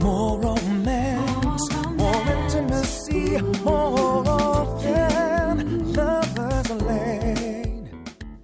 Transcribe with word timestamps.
More 0.00 0.40
romance, 0.40 1.72
more 1.92 2.22
intimacy, 2.26 3.40
more 3.62 4.28
often. 4.28 5.92
Lovers 5.92 6.70
Lane. 6.82 7.88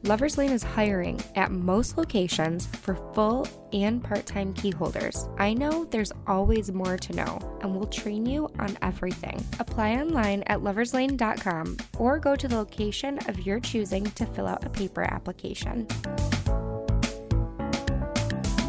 Lovers 0.04 0.38
Lane 0.38 0.52
is 0.52 0.62
hiring 0.62 1.20
at 1.34 1.50
most 1.50 1.98
locations 1.98 2.66
for 2.66 2.94
full 3.14 3.48
and 3.72 4.02
part 4.02 4.26
time 4.26 4.54
key 4.54 4.70
holders. 4.70 5.28
I 5.38 5.54
know 5.54 5.86
there's 5.86 6.12
always 6.28 6.70
more 6.70 6.96
to 6.96 7.12
know, 7.14 7.58
and 7.62 7.74
we'll 7.74 7.88
train 7.88 8.26
you 8.26 8.48
on 8.60 8.78
everything. 8.80 9.44
Apply 9.58 9.96
online 9.96 10.44
at 10.46 10.60
loverslane.com 10.60 11.78
or 11.98 12.20
go 12.20 12.36
to 12.36 12.46
the 12.46 12.56
location 12.56 13.18
of 13.26 13.44
your 13.44 13.58
choosing 13.58 14.04
to 14.12 14.24
fill 14.24 14.46
out 14.46 14.64
a 14.64 14.70
paper 14.70 15.02
application. 15.02 15.88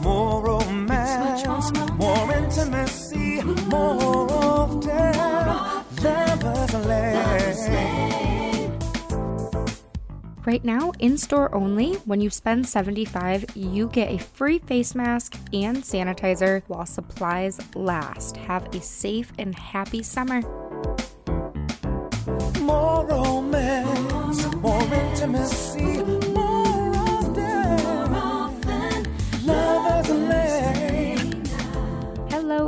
More 0.01 0.43
romance, 0.43 1.71
more 1.97 2.33
intimacy, 2.33 3.41
more 3.67 4.31
often. 4.31 5.11
Lovers 6.03 6.73
Lane. 6.85 8.11
Right 10.43 10.65
now, 10.65 10.91
in 10.97 11.17
store 11.19 11.53
only, 11.53 11.93
when 12.05 12.19
you 12.19 12.31
spend 12.31 12.67
75, 12.67 13.45
you 13.55 13.87
get 13.89 14.11
a 14.11 14.17
free 14.17 14.57
face 14.57 14.95
mask 14.95 15.37
and 15.53 15.77
sanitizer 15.77 16.63
while 16.67 16.87
supplies 16.87 17.59
last. 17.75 18.37
Have 18.37 18.65
a 18.73 18.81
safe 18.81 19.31
and 19.37 19.53
happy 19.53 20.01
summer. 20.01 20.41
More 22.59 23.05
romance, 23.05 24.45
more 24.55 24.81
intimacy, 24.93 25.70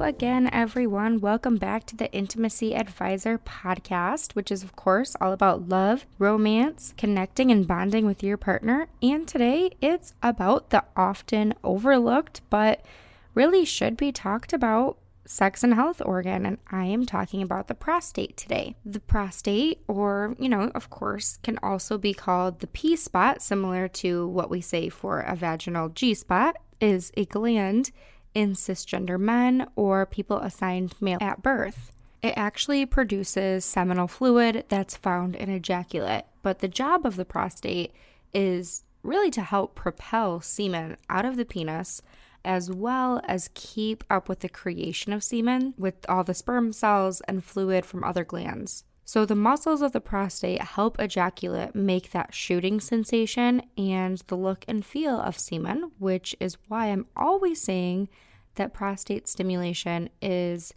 again, 0.03 0.49
everyone. 0.51 1.21
Welcome 1.21 1.55
back 1.55 1.85
to 1.85 1.95
the 1.95 2.11
Intimacy 2.11 2.75
Advisor 2.75 3.37
podcast, 3.37 4.35
which 4.35 4.51
is, 4.51 4.61
of 4.61 4.75
course, 4.75 5.15
all 5.21 5.31
about 5.31 5.69
love, 5.69 6.05
romance, 6.19 6.93
connecting, 6.97 7.51
and 7.51 7.65
bonding 7.65 8.05
with 8.05 8.21
your 8.21 8.35
partner. 8.35 8.87
And 9.01 9.25
today 9.25 9.71
it's 9.79 10.13
about 10.21 10.71
the 10.71 10.83
often 10.97 11.53
overlooked, 11.63 12.41
but 12.49 12.85
really 13.33 13.63
should 13.63 13.95
be 13.95 14.11
talked 14.11 14.51
about 14.51 14.97
sex 15.25 15.63
and 15.63 15.73
health 15.73 16.01
organ. 16.03 16.45
And 16.45 16.57
I 16.69 16.83
am 16.83 17.05
talking 17.05 17.41
about 17.41 17.69
the 17.69 17.73
prostate 17.73 18.35
today. 18.35 18.75
The 18.83 18.99
prostate, 18.99 19.83
or, 19.87 20.35
you 20.37 20.49
know, 20.49 20.69
of 20.75 20.89
course, 20.89 21.39
can 21.43 21.57
also 21.63 21.97
be 21.97 22.13
called 22.13 22.59
the 22.59 22.67
P 22.67 22.97
spot, 22.97 23.41
similar 23.41 23.87
to 23.87 24.27
what 24.27 24.49
we 24.49 24.59
say 24.59 24.89
for 24.89 25.21
a 25.21 25.33
vaginal 25.33 25.87
G 25.87 26.13
spot, 26.13 26.57
is 26.81 27.13
a 27.15 27.23
gland 27.23 27.91
in 28.33 28.53
cisgender 28.53 29.19
men 29.19 29.67
or 29.75 30.05
people 30.05 30.37
assigned 30.37 30.95
male 31.01 31.17
at 31.21 31.41
birth. 31.41 31.91
It 32.21 32.33
actually 32.37 32.85
produces 32.85 33.65
seminal 33.65 34.07
fluid 34.07 34.65
that's 34.69 34.95
found 34.95 35.35
in 35.35 35.49
ejaculate, 35.49 36.25
but 36.41 36.59
the 36.59 36.67
job 36.67 37.05
of 37.05 37.15
the 37.15 37.25
prostate 37.25 37.93
is 38.33 38.83
really 39.03 39.29
to 39.31 39.41
help 39.41 39.75
propel 39.75 40.39
semen 40.39 40.97
out 41.09 41.25
of 41.25 41.35
the 41.35 41.45
penis 41.45 42.01
as 42.45 42.71
well 42.71 43.21
as 43.25 43.49
keep 43.53 44.03
up 44.09 44.27
with 44.27 44.39
the 44.39 44.49
creation 44.49 45.13
of 45.13 45.23
semen 45.23 45.73
with 45.77 45.95
all 46.09 46.23
the 46.23 46.33
sperm 46.33 46.73
cells 46.73 47.21
and 47.21 47.43
fluid 47.43 47.85
from 47.85 48.03
other 48.03 48.23
glands. 48.23 48.83
So, 49.05 49.25
the 49.25 49.35
muscles 49.35 49.81
of 49.81 49.91
the 49.91 49.99
prostate 49.99 50.61
help 50.61 50.99
ejaculate 50.99 51.75
make 51.75 52.11
that 52.11 52.33
shooting 52.33 52.79
sensation 52.79 53.61
and 53.77 54.19
the 54.27 54.37
look 54.37 54.63
and 54.67 54.85
feel 54.85 55.19
of 55.19 55.37
semen, 55.37 55.91
which 55.99 56.35
is 56.39 56.57
why 56.69 56.87
I'm 56.87 57.07
always 57.15 57.61
saying 57.61 58.07
that 58.55 58.73
prostate 58.73 59.27
stimulation 59.27 60.09
is 60.21 60.73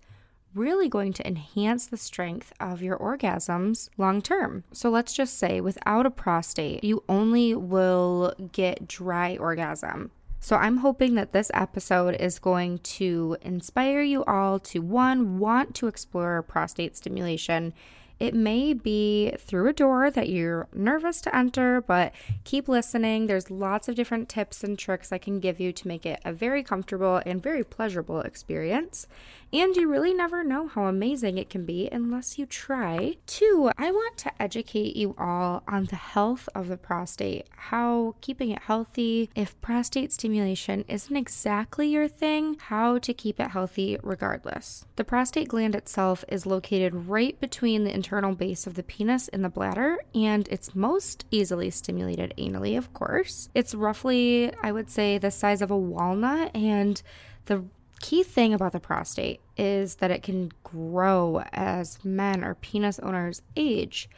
really 0.54 0.88
going 0.88 1.12
to 1.12 1.26
enhance 1.26 1.86
the 1.86 1.96
strength 1.96 2.52
of 2.58 2.82
your 2.82 2.98
orgasms 2.98 3.90
long 3.96 4.22
term. 4.22 4.64
So 4.72 4.90
let's 4.90 5.12
just 5.12 5.38
say 5.38 5.60
without 5.60 6.06
a 6.06 6.10
prostate, 6.10 6.82
you 6.82 7.04
only 7.08 7.54
will 7.54 8.34
get 8.52 8.88
dry 8.88 9.36
orgasm. 9.36 10.10
So 10.40 10.56
I'm 10.56 10.78
hoping 10.78 11.14
that 11.14 11.32
this 11.32 11.50
episode 11.54 12.16
is 12.16 12.38
going 12.38 12.78
to 12.78 13.36
inspire 13.42 14.02
you 14.02 14.24
all 14.24 14.58
to 14.60 14.80
one, 14.80 15.38
want 15.38 15.74
to 15.76 15.88
explore 15.88 16.42
prostate 16.42 16.96
stimulation. 16.96 17.74
It 18.18 18.34
may 18.34 18.72
be 18.72 19.34
through 19.38 19.68
a 19.68 19.72
door 19.74 20.10
that 20.10 20.28
you're 20.28 20.68
nervous 20.72 21.20
to 21.22 21.36
enter, 21.36 21.82
but 21.82 22.12
keep 22.44 22.66
listening. 22.68 23.26
There's 23.26 23.50
lots 23.50 23.88
of 23.88 23.94
different 23.94 24.28
tips 24.28 24.64
and 24.64 24.78
tricks 24.78 25.12
I 25.12 25.18
can 25.18 25.38
give 25.38 25.60
you 25.60 25.72
to 25.72 25.88
make 25.88 26.06
it 26.06 26.20
a 26.24 26.32
very 26.32 26.62
comfortable 26.62 27.20
and 27.26 27.42
very 27.42 27.62
pleasurable 27.62 28.20
experience. 28.20 29.06
And 29.52 29.76
you 29.76 29.88
really 29.88 30.12
never 30.12 30.42
know 30.42 30.66
how 30.66 30.86
amazing 30.86 31.38
it 31.38 31.48
can 31.48 31.64
be 31.64 31.88
unless 31.92 32.38
you 32.38 32.46
try. 32.46 33.16
Two, 33.26 33.70
I 33.78 33.90
want 33.90 34.16
to 34.18 34.42
educate 34.42 34.96
you 34.96 35.14
all 35.18 35.62
on 35.68 35.84
the 35.84 35.96
health 35.96 36.48
of 36.54 36.68
the 36.68 36.76
prostate, 36.76 37.46
how 37.56 38.16
keeping 38.20 38.50
it 38.50 38.62
healthy, 38.62 39.30
if 39.34 39.60
prostate 39.60 40.12
stimulation 40.12 40.84
isn't 40.88 41.16
exactly 41.16 41.88
your 41.88 42.08
thing, 42.08 42.56
how 42.58 42.98
to 42.98 43.14
keep 43.14 43.38
it 43.38 43.50
healthy 43.50 43.98
regardless. 44.02 44.84
The 44.96 45.04
prostate 45.04 45.48
gland 45.48 45.74
itself 45.74 46.24
is 46.28 46.44
located 46.44 47.06
right 47.06 47.38
between 47.40 47.84
the 47.84 47.94
internal 48.06 48.36
base 48.36 48.68
of 48.68 48.74
the 48.74 48.84
penis 48.84 49.26
and 49.26 49.44
the 49.44 49.48
bladder, 49.48 49.98
and 50.14 50.46
it's 50.46 50.76
most 50.76 51.24
easily 51.32 51.70
stimulated 51.70 52.32
anally, 52.38 52.78
of 52.78 52.92
course. 52.94 53.48
It's 53.52 53.74
roughly, 53.74 54.52
I 54.62 54.70
would 54.70 54.88
say, 54.88 55.18
the 55.18 55.32
size 55.32 55.60
of 55.60 55.72
a 55.72 55.76
walnut, 55.76 56.54
and 56.54 57.02
the 57.46 57.64
key 58.00 58.22
thing 58.22 58.54
about 58.54 58.70
the 58.70 58.78
prostate 58.78 59.40
is 59.56 59.96
that 59.96 60.12
it 60.12 60.22
can 60.22 60.52
grow 60.62 61.42
as 61.52 62.04
men 62.04 62.44
or 62.44 62.54
penis 62.54 63.00
owners 63.00 63.42
age, 63.56 64.08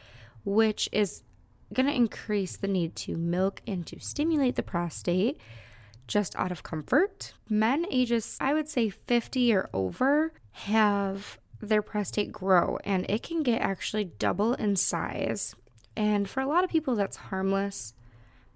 which 0.45 0.87
is 0.91 1.23
going 1.73 1.87
to 1.87 1.95
increase 1.95 2.57
the 2.57 2.67
need 2.67 2.95
to 2.97 3.15
milk 3.15 3.59
and 3.65 3.87
to 3.87 3.99
stimulate 3.99 4.55
the 4.55 4.61
prostate 4.61 5.39
just 6.07 6.35
out 6.35 6.51
of 6.51 6.61
comfort. 6.61 7.33
Men 7.49 7.87
ages, 7.89 8.37
I 8.39 8.53
would 8.53 8.69
say 8.69 8.89
50 8.89 9.51
or 9.51 9.67
over, 9.73 10.31
have 10.51 11.39
their 11.61 11.81
prostate 11.81 12.31
grow 12.31 12.77
and 12.83 13.05
it 13.09 13.23
can 13.23 13.43
get 13.43 13.61
actually 13.61 14.05
double 14.05 14.53
in 14.53 14.75
size. 14.75 15.55
And 15.95 16.29
for 16.29 16.41
a 16.41 16.47
lot 16.47 16.63
of 16.63 16.69
people, 16.69 16.95
that's 16.95 17.17
harmless. 17.17 17.93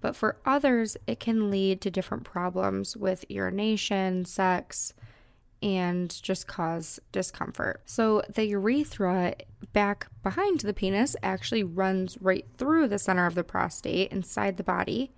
But 0.00 0.16
for 0.16 0.36
others, 0.44 0.96
it 1.06 1.18
can 1.18 1.50
lead 1.50 1.80
to 1.80 1.90
different 1.90 2.24
problems 2.24 2.96
with 2.96 3.24
urination, 3.28 4.24
sex, 4.26 4.92
and 5.62 6.22
just 6.22 6.46
cause 6.46 7.00
discomfort. 7.10 7.80
So, 7.86 8.22
the 8.28 8.44
urethra 8.44 9.34
back 9.72 10.08
behind 10.22 10.60
the 10.60 10.74
penis 10.74 11.16
actually 11.22 11.62
runs 11.62 12.18
right 12.20 12.44
through 12.58 12.88
the 12.88 12.98
center 12.98 13.24
of 13.24 13.34
the 13.34 13.44
prostate 13.44 14.12
inside 14.12 14.58
the 14.58 14.62
body. 14.62 15.10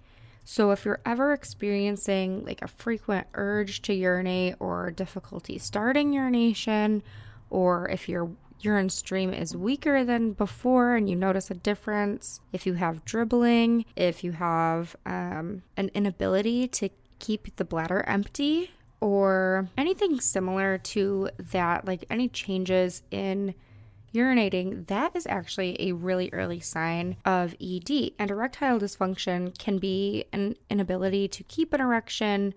So, 0.44 0.70
if 0.70 0.84
you're 0.84 1.00
ever 1.04 1.32
experiencing 1.32 2.44
like 2.44 2.62
a 2.62 2.68
frequent 2.68 3.26
urge 3.34 3.82
to 3.82 3.92
urinate 3.92 4.54
or 4.60 4.92
difficulty 4.92 5.58
starting 5.58 6.12
urination, 6.12 7.02
or 7.50 7.88
if 7.88 8.08
your 8.08 8.30
urine 8.60 8.88
stream 8.88 9.32
is 9.32 9.56
weaker 9.56 10.04
than 10.04 10.32
before 10.32 10.96
and 10.96 11.08
you 11.08 11.16
notice 11.16 11.50
a 11.50 11.54
difference, 11.54 12.40
if 12.52 12.66
you 12.66 12.74
have 12.74 13.04
dribbling, 13.04 13.84
if 13.94 14.24
you 14.24 14.32
have 14.32 14.96
um, 15.04 15.62
an 15.76 15.90
inability 15.94 16.66
to 16.68 16.88
keep 17.18 17.54
the 17.56 17.64
bladder 17.64 18.02
empty, 18.06 18.70
or 19.00 19.68
anything 19.76 20.20
similar 20.20 20.78
to 20.78 21.28
that, 21.38 21.84
like 21.86 22.04
any 22.10 22.28
changes 22.28 23.02
in 23.10 23.54
urinating, 24.14 24.86
that 24.86 25.14
is 25.14 25.26
actually 25.26 25.76
a 25.80 25.92
really 25.92 26.30
early 26.32 26.60
sign 26.60 27.16
of 27.24 27.54
ED. 27.60 28.12
And 28.18 28.30
erectile 28.30 28.78
dysfunction 28.78 29.56
can 29.58 29.78
be 29.78 30.24
an 30.32 30.56
inability 30.70 31.28
to 31.28 31.44
keep 31.44 31.72
an 31.72 31.80
erection, 31.80 32.54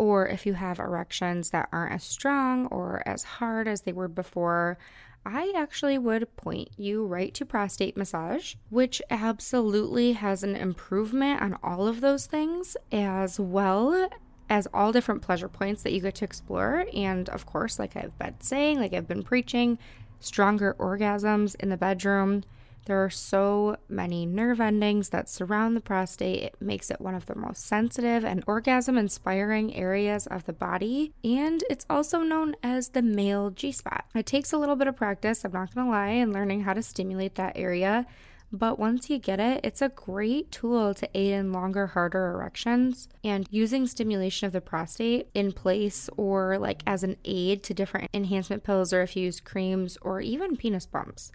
or 0.00 0.26
if 0.26 0.46
you 0.46 0.54
have 0.54 0.78
erections 0.78 1.50
that 1.50 1.68
aren't 1.70 1.92
as 1.92 2.02
strong 2.02 2.66
or 2.68 3.02
as 3.04 3.22
hard 3.22 3.68
as 3.68 3.82
they 3.82 3.92
were 3.92 4.08
before. 4.08 4.78
I 5.26 5.52
actually 5.54 5.98
would 5.98 6.34
point 6.36 6.70
you 6.78 7.04
right 7.04 7.34
to 7.34 7.44
prostate 7.44 7.98
massage, 7.98 8.54
which 8.70 9.02
absolutely 9.10 10.12
has 10.12 10.42
an 10.42 10.56
improvement 10.56 11.42
on 11.42 11.58
all 11.62 11.86
of 11.86 12.00
those 12.00 12.24
things, 12.24 12.78
as 12.90 13.38
well 13.38 14.08
as 14.48 14.66
all 14.72 14.90
different 14.90 15.20
pleasure 15.20 15.50
points 15.50 15.82
that 15.82 15.92
you 15.92 16.00
get 16.00 16.14
to 16.14 16.24
explore. 16.24 16.86
And 16.94 17.28
of 17.28 17.44
course, 17.44 17.78
like 17.78 17.94
I've 17.94 18.18
been 18.18 18.40
saying, 18.40 18.80
like 18.80 18.94
I've 18.94 19.06
been 19.06 19.22
preaching, 19.22 19.78
stronger 20.18 20.74
orgasms 20.78 21.56
in 21.56 21.68
the 21.68 21.76
bedroom. 21.76 22.42
There 22.86 23.04
are 23.04 23.10
so 23.10 23.76
many 23.88 24.26
nerve 24.26 24.60
endings 24.60 25.10
that 25.10 25.28
surround 25.28 25.76
the 25.76 25.80
prostate. 25.80 26.42
It 26.42 26.54
makes 26.60 26.90
it 26.90 27.00
one 27.00 27.14
of 27.14 27.26
the 27.26 27.34
most 27.34 27.66
sensitive 27.66 28.24
and 28.24 28.42
orgasm 28.46 28.96
inspiring 28.96 29.74
areas 29.74 30.26
of 30.26 30.46
the 30.46 30.52
body. 30.52 31.12
And 31.22 31.62
it's 31.70 31.86
also 31.90 32.20
known 32.20 32.56
as 32.62 32.88
the 32.88 33.02
male 33.02 33.50
G 33.50 33.70
spot. 33.70 34.06
It 34.14 34.26
takes 34.26 34.52
a 34.52 34.58
little 34.58 34.76
bit 34.76 34.88
of 34.88 34.96
practice, 34.96 35.44
I'm 35.44 35.52
not 35.52 35.74
gonna 35.74 35.90
lie, 35.90 36.08
and 36.08 36.32
learning 36.32 36.62
how 36.62 36.72
to 36.72 36.82
stimulate 36.82 37.34
that 37.36 37.56
area. 37.56 38.06
But 38.52 38.80
once 38.80 39.08
you 39.08 39.18
get 39.18 39.38
it, 39.38 39.60
it's 39.62 39.80
a 39.80 39.90
great 39.90 40.50
tool 40.50 40.92
to 40.94 41.08
aid 41.14 41.34
in 41.34 41.52
longer, 41.52 41.88
harder 41.88 42.32
erections 42.32 43.08
and 43.22 43.46
using 43.48 43.86
stimulation 43.86 44.46
of 44.46 44.52
the 44.52 44.60
prostate 44.60 45.28
in 45.34 45.52
place 45.52 46.10
or 46.16 46.58
like 46.58 46.82
as 46.84 47.04
an 47.04 47.16
aid 47.24 47.62
to 47.64 47.74
different 47.74 48.10
enhancement 48.12 48.64
pills 48.64 48.92
or 48.92 49.02
if 49.02 49.14
you 49.14 49.24
use 49.24 49.38
creams 49.38 49.96
or 50.02 50.20
even 50.20 50.56
penis 50.56 50.86
pumps. 50.86 51.30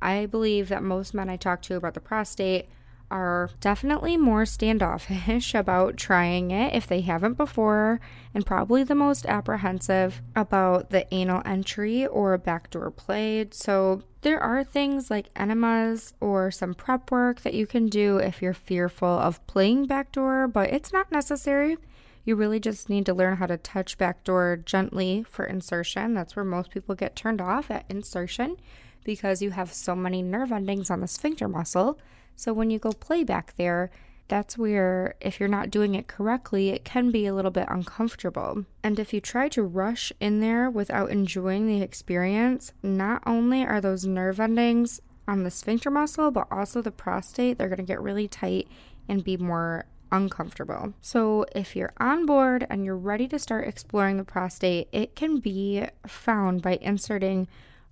I 0.00 0.26
believe 0.26 0.68
that 0.68 0.82
most 0.82 1.14
men 1.14 1.28
I 1.28 1.36
talk 1.36 1.62
to 1.62 1.76
about 1.76 1.94
the 1.94 2.00
prostate 2.00 2.68
are 3.10 3.50
definitely 3.60 4.16
more 4.16 4.44
standoffish 4.44 5.54
about 5.54 5.96
trying 5.96 6.50
it 6.50 6.74
if 6.74 6.86
they 6.86 7.00
haven't 7.00 7.34
before, 7.34 8.00
and 8.34 8.44
probably 8.44 8.84
the 8.84 8.94
most 8.94 9.26
apprehensive 9.26 10.22
about 10.36 10.90
the 10.90 11.12
anal 11.12 11.42
entry 11.44 12.06
or 12.06 12.36
backdoor 12.38 12.90
play. 12.90 13.46
So, 13.50 14.02
there 14.22 14.40
are 14.40 14.64
things 14.64 15.10
like 15.10 15.30
enemas 15.36 16.12
or 16.20 16.50
some 16.50 16.74
prep 16.74 17.10
work 17.10 17.42
that 17.42 17.54
you 17.54 17.66
can 17.66 17.86
do 17.86 18.18
if 18.18 18.42
you're 18.42 18.52
fearful 18.52 19.08
of 19.08 19.44
playing 19.46 19.86
backdoor, 19.86 20.48
but 20.48 20.70
it's 20.70 20.92
not 20.92 21.12
necessary. 21.12 21.76
You 22.24 22.34
really 22.34 22.58
just 22.58 22.90
need 22.90 23.06
to 23.06 23.14
learn 23.14 23.36
how 23.36 23.46
to 23.46 23.56
touch 23.56 23.96
backdoor 23.96 24.56
gently 24.56 25.24
for 25.30 25.44
insertion. 25.44 26.14
That's 26.14 26.34
where 26.34 26.44
most 26.44 26.70
people 26.70 26.96
get 26.96 27.16
turned 27.16 27.40
off 27.40 27.70
at 27.70 27.86
insertion 27.88 28.56
because 29.04 29.42
you 29.42 29.50
have 29.50 29.72
so 29.72 29.94
many 29.94 30.22
nerve 30.22 30.52
endings 30.52 30.90
on 30.90 31.00
the 31.00 31.08
sphincter 31.08 31.48
muscle 31.48 31.98
so 32.38 32.52
when 32.52 32.70
you 32.70 32.78
go 32.78 32.92
play 32.92 33.24
back 33.24 33.54
there, 33.56 33.90
that's 34.28 34.56
where, 34.56 35.16
if 35.20 35.40
you're 35.40 35.48
not 35.48 35.70
doing 35.70 35.96
it 35.96 36.06
correctly, 36.06 36.68
it 36.68 36.84
can 36.84 37.10
be 37.10 37.26
a 37.26 37.34
little 37.34 37.50
bit 37.50 37.66
uncomfortable. 37.68 38.64
And 38.84 39.00
if 39.00 39.12
you 39.12 39.20
try 39.20 39.48
to 39.48 39.62
rush 39.64 40.12
in 40.20 40.38
there 40.38 40.70
without 40.70 41.10
enjoying 41.10 41.66
the 41.66 41.82
experience, 41.82 42.72
not 42.80 43.24
only 43.26 43.64
are 43.64 43.80
those 43.80 44.06
nerve 44.06 44.38
endings 44.38 45.00
on 45.26 45.42
the 45.42 45.50
sphincter 45.50 45.90
muscle, 45.90 46.30
but 46.30 46.46
also 46.48 46.80
the 46.80 46.92
prostate, 46.92 47.58
they're 47.58 47.68
going 47.68 47.78
to 47.78 47.82
get 47.82 48.00
really 48.00 48.28
tight 48.28 48.68
and 49.08 49.24
be 49.24 49.36
more 49.36 49.86
uncomfortable. 50.12 50.94
So, 51.00 51.44
if 51.56 51.74
you're 51.74 51.92
on 51.98 52.24
board 52.24 52.68
and 52.70 52.84
you're 52.84 52.96
ready 52.96 53.26
to 53.28 53.38
start 53.40 53.66
exploring 53.66 54.16
the 54.16 54.24
prostate, 54.24 54.88
it 54.92 55.16
can 55.16 55.40
be 55.40 55.86
found 56.06 56.62
by 56.62 56.78
inserting 56.80 57.48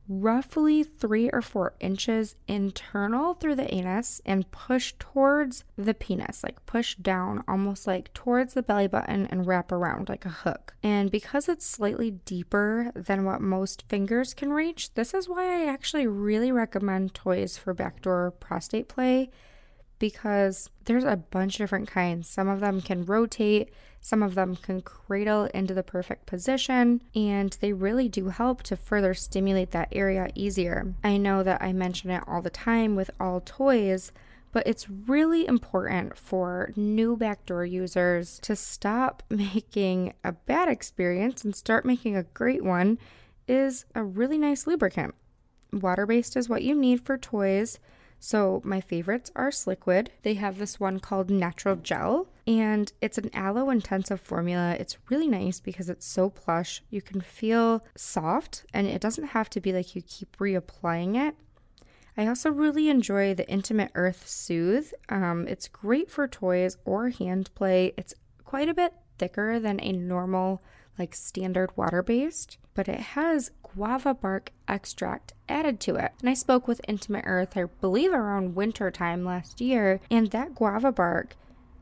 roughly 0.08 0.82
three 0.82 1.30
or 1.30 1.42
four 1.42 1.74
inches 1.80 2.36
internal 2.48 3.34
through 3.34 3.54
the 3.54 3.72
anus 3.74 4.20
and 4.24 4.50
push 4.50 4.94
towards 4.98 5.64
the 5.76 5.94
penis, 5.94 6.42
like 6.42 6.64
push 6.66 6.94
down 6.96 7.42
almost 7.48 7.86
like 7.86 8.12
towards 8.14 8.54
the 8.54 8.62
belly 8.62 8.86
button 8.86 9.26
and 9.26 9.46
wrap 9.46 9.72
around 9.72 10.08
like 10.08 10.24
a 10.24 10.30
hook. 10.30 10.74
And 10.82 11.10
because 11.10 11.48
it's 11.48 11.66
slightly 11.66 12.10
deeper 12.10 12.92
than 12.94 13.24
what 13.24 13.40
most 13.40 13.84
fingers 13.88 14.34
can 14.34 14.52
reach, 14.52 14.94
this 14.94 15.14
is 15.14 15.28
why 15.28 15.62
I 15.62 15.66
actually 15.66 16.06
really 16.06 16.52
recommend 16.52 17.14
toys 17.14 17.56
for 17.56 17.74
backdoor 17.74 18.30
prostate 18.32 18.88
play 18.88 19.30
because 19.98 20.70
there's 20.84 21.04
a 21.04 21.16
bunch 21.16 21.54
of 21.54 21.58
different 21.58 21.88
kinds. 21.88 22.28
Some 22.28 22.48
of 22.48 22.60
them 22.60 22.80
can 22.80 23.04
rotate, 23.04 23.70
some 24.00 24.22
of 24.22 24.34
them 24.34 24.56
can 24.56 24.82
cradle 24.82 25.44
into 25.46 25.74
the 25.74 25.82
perfect 25.82 26.26
position, 26.26 27.02
and 27.14 27.56
they 27.60 27.72
really 27.72 28.08
do 28.08 28.28
help 28.28 28.62
to 28.64 28.76
further 28.76 29.14
stimulate 29.14 29.72
that 29.72 29.88
area 29.92 30.28
easier. 30.34 30.94
I 31.02 31.16
know 31.16 31.42
that 31.42 31.62
I 31.62 31.72
mention 31.72 32.10
it 32.10 32.22
all 32.26 32.42
the 32.42 32.50
time 32.50 32.94
with 32.94 33.10
all 33.18 33.40
toys, 33.40 34.12
but 34.52 34.66
it's 34.66 34.88
really 34.88 35.46
important 35.46 36.16
for 36.16 36.72
new 36.76 37.16
backdoor 37.16 37.64
users 37.64 38.38
to 38.40 38.56
stop 38.56 39.22
making 39.30 40.14
a 40.24 40.32
bad 40.32 40.68
experience 40.68 41.44
and 41.44 41.54
start 41.54 41.84
making 41.84 42.16
a 42.16 42.22
great 42.22 42.64
one 42.64 42.98
is 43.48 43.84
a 43.94 44.02
really 44.02 44.38
nice 44.38 44.66
lubricant. 44.66 45.14
Water 45.72 46.06
based 46.06 46.36
is 46.36 46.48
what 46.48 46.62
you 46.62 46.74
need 46.74 47.04
for 47.04 47.18
toys 47.18 47.78
so, 48.26 48.60
my 48.64 48.80
favorites 48.80 49.30
are 49.36 49.50
Sliquid. 49.50 50.08
They 50.24 50.34
have 50.34 50.58
this 50.58 50.80
one 50.80 50.98
called 50.98 51.30
Natural 51.30 51.76
Gel, 51.76 52.26
and 52.44 52.92
it's 53.00 53.18
an 53.18 53.30
aloe 53.32 53.70
intensive 53.70 54.20
formula. 54.20 54.76
It's 54.80 54.98
really 55.08 55.28
nice 55.28 55.60
because 55.60 55.88
it's 55.88 56.04
so 56.04 56.30
plush. 56.30 56.82
You 56.90 57.00
can 57.00 57.20
feel 57.20 57.84
soft, 57.94 58.64
and 58.74 58.88
it 58.88 59.00
doesn't 59.00 59.28
have 59.28 59.48
to 59.50 59.60
be 59.60 59.72
like 59.72 59.94
you 59.94 60.02
keep 60.02 60.36
reapplying 60.38 61.16
it. 61.16 61.36
I 62.16 62.26
also 62.26 62.50
really 62.50 62.88
enjoy 62.88 63.32
the 63.32 63.48
Intimate 63.48 63.92
Earth 63.94 64.26
Soothe. 64.26 64.90
Um, 65.08 65.46
it's 65.46 65.68
great 65.68 66.10
for 66.10 66.26
toys 66.26 66.78
or 66.84 67.10
hand 67.10 67.54
play. 67.54 67.92
It's 67.96 68.12
quite 68.44 68.68
a 68.68 68.74
bit 68.74 68.92
thicker 69.18 69.60
than 69.60 69.78
a 69.80 69.92
normal, 69.92 70.64
like 70.98 71.14
standard 71.14 71.76
water 71.76 72.02
based, 72.02 72.58
but 72.74 72.88
it 72.88 73.00
has 73.00 73.50
guava 73.62 74.14
bark 74.14 74.52
extract 74.68 75.32
added 75.48 75.80
to 75.80 75.96
it. 75.96 76.12
And 76.20 76.28
I 76.28 76.34
spoke 76.34 76.66
with 76.66 76.80
Intimate 76.88 77.24
Earth, 77.26 77.56
I 77.56 77.64
believe 77.80 78.12
around 78.12 78.54
winter 78.54 78.90
time 78.90 79.24
last 79.24 79.60
year, 79.60 80.00
and 80.10 80.30
that 80.30 80.54
guava 80.54 80.92
bark 80.92 81.36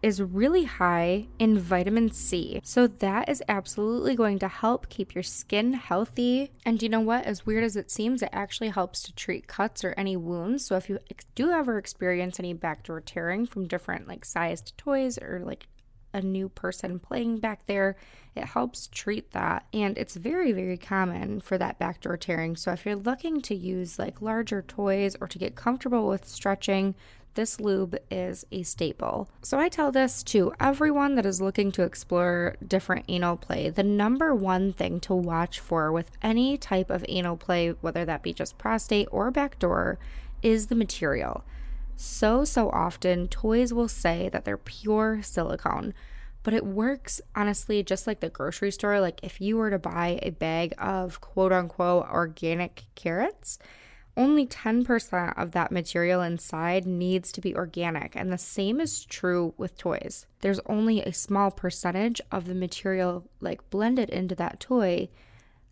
is 0.04 0.20
really 0.20 0.64
high 0.64 1.26
in 1.38 1.58
vitamin 1.58 2.10
C. 2.10 2.60
So 2.62 2.86
that 2.86 3.26
is 3.26 3.42
absolutely 3.48 4.14
going 4.14 4.38
to 4.40 4.48
help 4.48 4.90
keep 4.90 5.14
your 5.14 5.22
skin 5.22 5.72
healthy. 5.72 6.50
And 6.66 6.82
you 6.82 6.90
know 6.90 7.00
what? 7.00 7.24
As 7.24 7.46
weird 7.46 7.64
as 7.64 7.74
it 7.74 7.90
seems, 7.90 8.20
it 8.20 8.28
actually 8.30 8.68
helps 8.68 9.02
to 9.04 9.14
treat 9.14 9.46
cuts 9.46 9.82
or 9.82 9.94
any 9.96 10.14
wounds. 10.14 10.66
So 10.66 10.76
if 10.76 10.90
you 10.90 10.98
do 11.34 11.50
ever 11.50 11.78
experience 11.78 12.38
any 12.38 12.52
backdoor 12.52 13.00
tearing 13.00 13.46
from 13.46 13.66
different 13.66 14.06
like 14.06 14.26
sized 14.26 14.76
toys 14.76 15.16
or 15.16 15.40
like 15.42 15.68
a 16.14 16.22
new 16.22 16.48
person 16.48 16.98
playing 16.98 17.38
back 17.38 17.66
there, 17.66 17.96
it 18.34 18.44
helps 18.44 18.86
treat 18.86 19.32
that. 19.32 19.66
And 19.74 19.98
it's 19.98 20.16
very, 20.16 20.52
very 20.52 20.78
common 20.78 21.40
for 21.40 21.58
that 21.58 21.78
backdoor 21.78 22.16
tearing. 22.16 22.56
So 22.56 22.72
if 22.72 22.86
you're 22.86 22.96
looking 22.96 23.42
to 23.42 23.54
use 23.54 23.98
like 23.98 24.22
larger 24.22 24.62
toys 24.62 25.16
or 25.20 25.26
to 25.28 25.38
get 25.38 25.56
comfortable 25.56 26.08
with 26.08 26.26
stretching, 26.26 26.94
this 27.34 27.60
lube 27.60 27.96
is 28.12 28.46
a 28.52 28.62
staple. 28.62 29.28
So 29.42 29.58
I 29.58 29.68
tell 29.68 29.90
this 29.90 30.22
to 30.24 30.52
everyone 30.60 31.16
that 31.16 31.26
is 31.26 31.40
looking 31.40 31.72
to 31.72 31.82
explore 31.82 32.54
different 32.66 33.06
anal 33.08 33.36
play. 33.36 33.70
The 33.70 33.82
number 33.82 34.34
one 34.34 34.72
thing 34.72 35.00
to 35.00 35.14
watch 35.14 35.58
for 35.58 35.90
with 35.90 36.12
any 36.22 36.56
type 36.56 36.90
of 36.90 37.04
anal 37.08 37.36
play, 37.36 37.70
whether 37.80 38.04
that 38.04 38.22
be 38.22 38.32
just 38.32 38.56
prostate 38.56 39.08
or 39.10 39.32
backdoor, 39.32 39.98
is 40.42 40.68
the 40.68 40.76
material. 40.76 41.44
So, 41.96 42.44
so 42.44 42.70
often, 42.70 43.28
toys 43.28 43.72
will 43.72 43.88
say 43.88 44.28
that 44.30 44.44
they're 44.44 44.58
pure 44.58 45.22
silicone, 45.22 45.94
but 46.42 46.54
it 46.54 46.66
works 46.66 47.20
honestly 47.34 47.82
just 47.82 48.06
like 48.06 48.20
the 48.20 48.28
grocery 48.28 48.70
store. 48.70 49.00
Like, 49.00 49.20
if 49.22 49.40
you 49.40 49.56
were 49.56 49.70
to 49.70 49.78
buy 49.78 50.18
a 50.22 50.30
bag 50.30 50.74
of 50.78 51.20
quote 51.20 51.52
unquote 51.52 52.08
organic 52.10 52.84
carrots, 52.94 53.58
only 54.16 54.46
10% 54.46 55.36
of 55.36 55.52
that 55.52 55.72
material 55.72 56.22
inside 56.22 56.86
needs 56.86 57.32
to 57.32 57.40
be 57.40 57.56
organic, 57.56 58.14
and 58.14 58.32
the 58.32 58.38
same 58.38 58.80
is 58.80 59.04
true 59.04 59.54
with 59.56 59.76
toys. 59.76 60.26
There's 60.40 60.60
only 60.66 61.02
a 61.02 61.12
small 61.12 61.50
percentage 61.50 62.20
of 62.30 62.46
the 62.46 62.54
material 62.54 63.28
like 63.40 63.68
blended 63.70 64.10
into 64.10 64.34
that 64.36 64.60
toy 64.60 65.08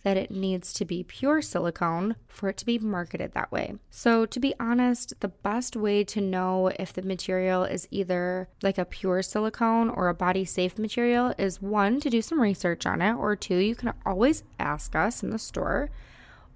that 0.03 0.17
it 0.17 0.31
needs 0.31 0.73
to 0.73 0.85
be 0.85 1.03
pure 1.03 1.41
silicone 1.41 2.17
for 2.29 2.49
it 2.49 2.57
to 2.57 2.67
be 2.67 2.79
marketed 2.79 3.33
that 3.33 3.53
way. 3.53 3.75
So, 3.91 4.27
to 4.27 4.41
be 4.41 4.55
honest, 4.59 5.15
the 5.21 5.29
best 5.29 5.77
way 5.77 6.05
to 6.05 6.21
know 6.21 6.69
if 6.79 6.93
the 6.93 7.03
material 7.03 7.65
is 7.65 7.87
either 7.91 8.49
like 8.63 8.79
a 8.79 8.85
pure 8.85 9.23
silicone 9.23 9.89
or 9.89 10.09
a 10.09 10.15
body 10.15 10.45
safe 10.45 10.79
material 10.79 11.35
is 11.39 11.63
one, 11.63 12.01
to 12.01 12.11
do 12.11 12.23
some 12.23 12.41
research 12.41 12.87
on 12.87 13.01
it, 13.01 13.15
or 13.15 13.37
two, 13.37 13.57
you 13.57 13.75
can 13.75 13.93
always 14.05 14.43
ask 14.59 14.97
us 14.97 15.23
in 15.23 15.31
the 15.31 15.39
store. 15.39 15.91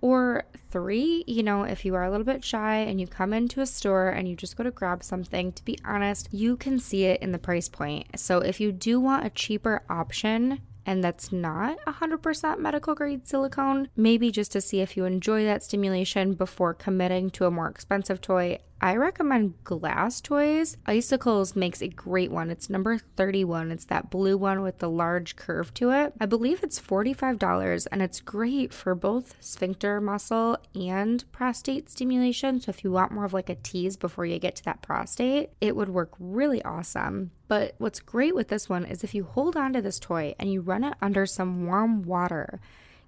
Or 0.03 0.45
three, 0.71 1.25
you 1.27 1.43
know, 1.43 1.63
if 1.63 1.85
you 1.85 1.95
are 1.95 2.05
a 2.05 2.11
little 2.11 2.27
bit 2.27 2.45
shy 2.45 2.77
and 2.77 3.01
you 3.01 3.07
come 3.07 3.33
into 3.33 3.61
a 3.61 3.67
store 3.67 4.09
and 4.09 4.29
you 4.29 4.37
just 4.37 4.57
go 4.57 4.63
to 4.63 4.71
grab 4.71 5.03
something, 5.03 5.53
to 5.53 5.65
be 5.65 5.79
honest, 5.85 6.29
you 6.33 6.57
can 6.57 6.79
see 6.79 7.05
it 7.05 7.23
in 7.23 7.33
the 7.33 7.39
price 7.39 7.69
point. 7.69 8.07
So 8.19 8.39
if 8.39 8.61
you 8.61 8.73
do 8.73 9.01
want 9.01 9.25
a 9.25 9.31
cheaper 9.31 9.83
option, 9.89 10.61
and 10.87 11.03
that's 11.03 11.33
not 11.33 11.79
100% 11.87 12.59
medical 12.59 12.95
grade 12.95 13.27
silicone, 13.27 13.89
maybe 13.97 14.31
just 14.31 14.53
to 14.53 14.61
see 14.61 14.81
if 14.81 14.97
you 14.97 15.05
enjoy 15.05 15.45
that 15.45 15.65
stimulation 15.65 16.35
before 16.35 16.73
committing 16.73 17.29
to 17.31 17.45
a 17.45 17.51
more 17.51 17.69
expensive 17.69 18.21
toy, 18.21 18.59
I 18.79 18.97
recommend 18.97 19.55
glass 19.65 20.21
toys. 20.21 20.77
Icicles 20.85 21.57
makes 21.57 21.81
a 21.81 21.89
great 21.89 22.31
one. 22.31 22.51
It's 22.51 22.69
number 22.69 22.99
31. 22.99 23.73
It's 23.73 23.87
that 23.87 24.11
blue 24.11 24.37
one 24.37 24.61
with 24.61 24.79
the 24.79 24.91
large 24.91 25.35
curve 25.35 25.73
to 25.75 25.91
it. 25.93 26.13
I 26.21 26.27
believe 26.27 26.63
it's 26.63 26.81
$45 26.81 27.87
and 27.91 28.03
it's 28.03 28.21
great 28.21 28.75
for 28.75 28.95
both 28.95 29.35
sphincter 29.41 29.99
muscle 30.01 30.59
and 30.75 31.25
prostate 31.33 31.89
stimulation. 31.89 32.61
So 32.61 32.69
if 32.69 32.85
you 32.85 32.93
want 32.93 33.13
more 33.13 33.25
of 33.25 33.33
like 33.33 33.49
a 33.49 33.55
tease 33.55 33.97
before 33.97 34.27
you 34.27 34.39
get 34.39 34.57
to 34.57 34.65
that 34.65 34.83
prostate, 34.83 35.51
it 35.61 35.75
would 35.75 35.89
work 35.89 36.13
really 36.21 36.63
awesome. 36.63 37.31
But 37.49 37.77
what's 37.79 38.01
great 38.01 38.35
with 38.35 38.49
this 38.49 38.69
one 38.69 38.85
is 38.85 39.03
if 39.03 39.15
you 39.15 39.25
hold 39.25 39.57
on 39.57 39.73
to 39.73 39.81
this 39.81 39.99
toy 39.99 40.35
and 40.39 40.53
you 40.53 40.61
run 40.61 40.85
it 40.85 40.95
under 41.01 41.25
some 41.25 41.67
warm 41.67 42.03
water, 42.03 42.61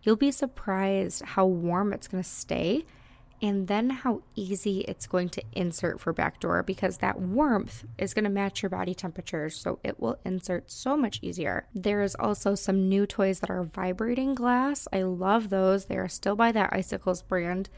you'll 0.03 0.17
be 0.17 0.31
surprised 0.31 1.23
how 1.23 1.45
warm 1.45 1.93
it's 1.93 2.09
going 2.09 2.23
to 2.23 2.29
stay 2.29 2.87
and 3.41 3.69
then 3.69 3.91
how 3.91 4.23
easy 4.35 4.81
it's 4.81 5.07
going 5.07 5.29
to 5.29 5.43
insert 5.53 6.01
for 6.01 6.13
backdoor 6.13 6.63
because 6.63 6.99
that 6.99 7.21
warmth 7.21 7.85
is 7.97 8.15
going 8.15 8.25
to 8.25 8.31
match 8.31 8.63
your 8.63 8.71
body 8.71 8.95
temperature 8.95 9.49
so 9.49 9.79
it 9.85 10.01
will 10.01 10.19
insert 10.25 10.71
so 10.71 10.97
much 10.97 11.19
easier 11.23 11.67
there 11.75 12.03
is 12.03 12.17
also 12.17 12.55
some 12.55 12.89
new 12.89 13.07
toys 13.07 13.41
that 13.41 13.51
are 13.51 13.63
vibrating 13.65 14.35
glass 14.35 14.89
i 14.93 15.03
love 15.03 15.49
those 15.51 15.87
they 15.87 15.97
are 15.97 16.09
still 16.09 16.35
by 16.37 16.51
that 16.53 16.73
icicles 16.73 17.23
brand 17.23 17.69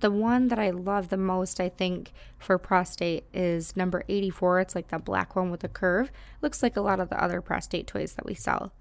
The 0.00 0.10
one 0.10 0.48
that 0.48 0.58
I 0.58 0.70
love 0.70 1.08
the 1.08 1.16
most, 1.16 1.58
I 1.58 1.70
think, 1.70 2.12
for 2.38 2.58
prostate 2.58 3.24
is 3.32 3.74
number 3.76 4.04
84. 4.08 4.60
It's 4.60 4.74
like 4.74 4.88
the 4.88 4.98
black 4.98 5.34
one 5.34 5.50
with 5.50 5.64
a 5.64 5.68
curve. 5.68 6.12
Looks 6.42 6.62
like 6.62 6.76
a 6.76 6.82
lot 6.82 7.00
of 7.00 7.08
the 7.08 7.22
other 7.22 7.40
prostate 7.40 7.86
toys 7.86 8.12
that 8.14 8.26
we 8.26 8.34
sell. 8.34 8.72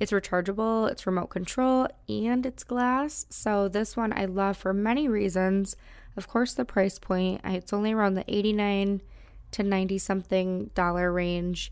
It's 0.00 0.12
rechargeable, 0.12 0.90
it's 0.90 1.06
remote 1.06 1.28
control, 1.28 1.88
and 2.08 2.44
it's 2.44 2.64
glass. 2.64 3.26
So, 3.30 3.68
this 3.68 3.96
one 3.96 4.12
I 4.12 4.24
love 4.24 4.56
for 4.56 4.72
many 4.72 5.08
reasons. 5.08 5.76
Of 6.16 6.28
course, 6.28 6.54
the 6.54 6.64
price 6.64 6.98
point, 6.98 7.40
it's 7.44 7.72
only 7.72 7.92
around 7.92 8.14
the 8.14 8.24
89 8.28 9.02
to 9.52 9.62
90 9.62 9.98
something 9.98 10.70
dollar 10.74 11.12
range. 11.12 11.70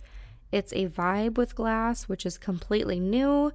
It's 0.52 0.72
a 0.72 0.86
vibe 0.88 1.36
with 1.36 1.54
glass, 1.54 2.04
which 2.04 2.24
is 2.24 2.38
completely 2.38 3.00
new. 3.00 3.52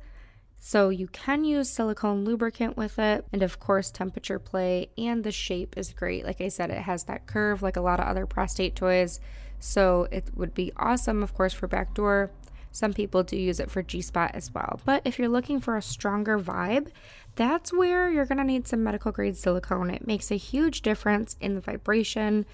So 0.60 0.90
you 0.90 1.08
can 1.08 1.44
use 1.44 1.70
silicone 1.70 2.26
lubricant 2.26 2.76
with 2.76 2.98
it. 3.00 3.26
And 3.32 3.44
of 3.44 3.60
course, 3.60 3.92
temperature 3.92 4.40
play 4.40 4.90
and 4.98 5.24
the 5.24 5.32
shape 5.32 5.78
is 5.78 5.94
great. 5.94 6.26
Like 6.26 6.42
I 6.42 6.48
said, 6.48 6.72
it 6.72 6.82
has 6.82 7.04
that 7.04 7.28
curve 7.28 7.62
like 7.62 7.78
a 7.78 7.82
lot 7.82 8.00
of 8.00 8.08
other 8.08 8.26
prostate 8.26 8.76
toys. 8.76 9.20
So 9.60 10.08
it 10.12 10.32
would 10.36 10.54
be 10.54 10.74
awesome, 10.76 11.24
of 11.24 11.34
course, 11.34 11.54
for 11.54 11.68
backdoor. 11.68 12.32
Some 12.72 12.94
people 12.94 13.24
do 13.24 13.38
use 13.38 13.60
it 13.60 13.72
for 13.72 13.82
G 13.82 14.02
spot 14.02 14.32
as 14.34 14.54
well. 14.54 14.80
But 14.86 15.02
if 15.06 15.18
you're 15.18 15.30
looking 15.30 15.60
for 15.60 15.78
a 15.78 15.82
stronger 15.82 16.40
vibe, 16.40 16.90
that's 17.36 17.74
where 17.74 18.10
you're 18.10 18.26
to 18.26 18.44
need 18.44 18.68
some 18.68 18.84
medical 18.84 19.12
grade 19.12 19.38
silicone. 19.38 19.90
It 19.90 20.08
makes 20.08 20.32
a 20.32 20.36
huge 20.36 20.82
difference 20.82 21.36
in 21.40 21.56
the 21.56 21.62
vibration 21.62 22.46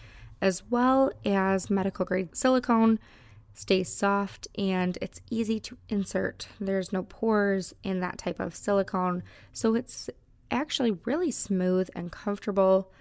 as 0.42 0.64
well 0.70 1.12
as 1.26 1.70
medical 1.70 2.06
grade 2.06 2.36
silicone 2.36 3.00
stays 3.54 3.88
soft 3.88 4.48
and 4.58 4.98
it's 5.02 5.22
easy 5.30 5.60
to 5.62 5.78
insert. 5.88 6.48
There's 6.60 6.92
no 6.92 7.04
pores 7.04 7.74
in 7.84 8.00
that 8.02 8.18
type 8.18 8.40
of 8.40 8.56
silicone, 8.56 9.24
so 9.54 9.76
it's 9.76 10.10
actually 10.52 10.98
really 11.06 11.32
smooth 11.32 11.90
and 11.96 12.12
comfortable. 12.12 12.92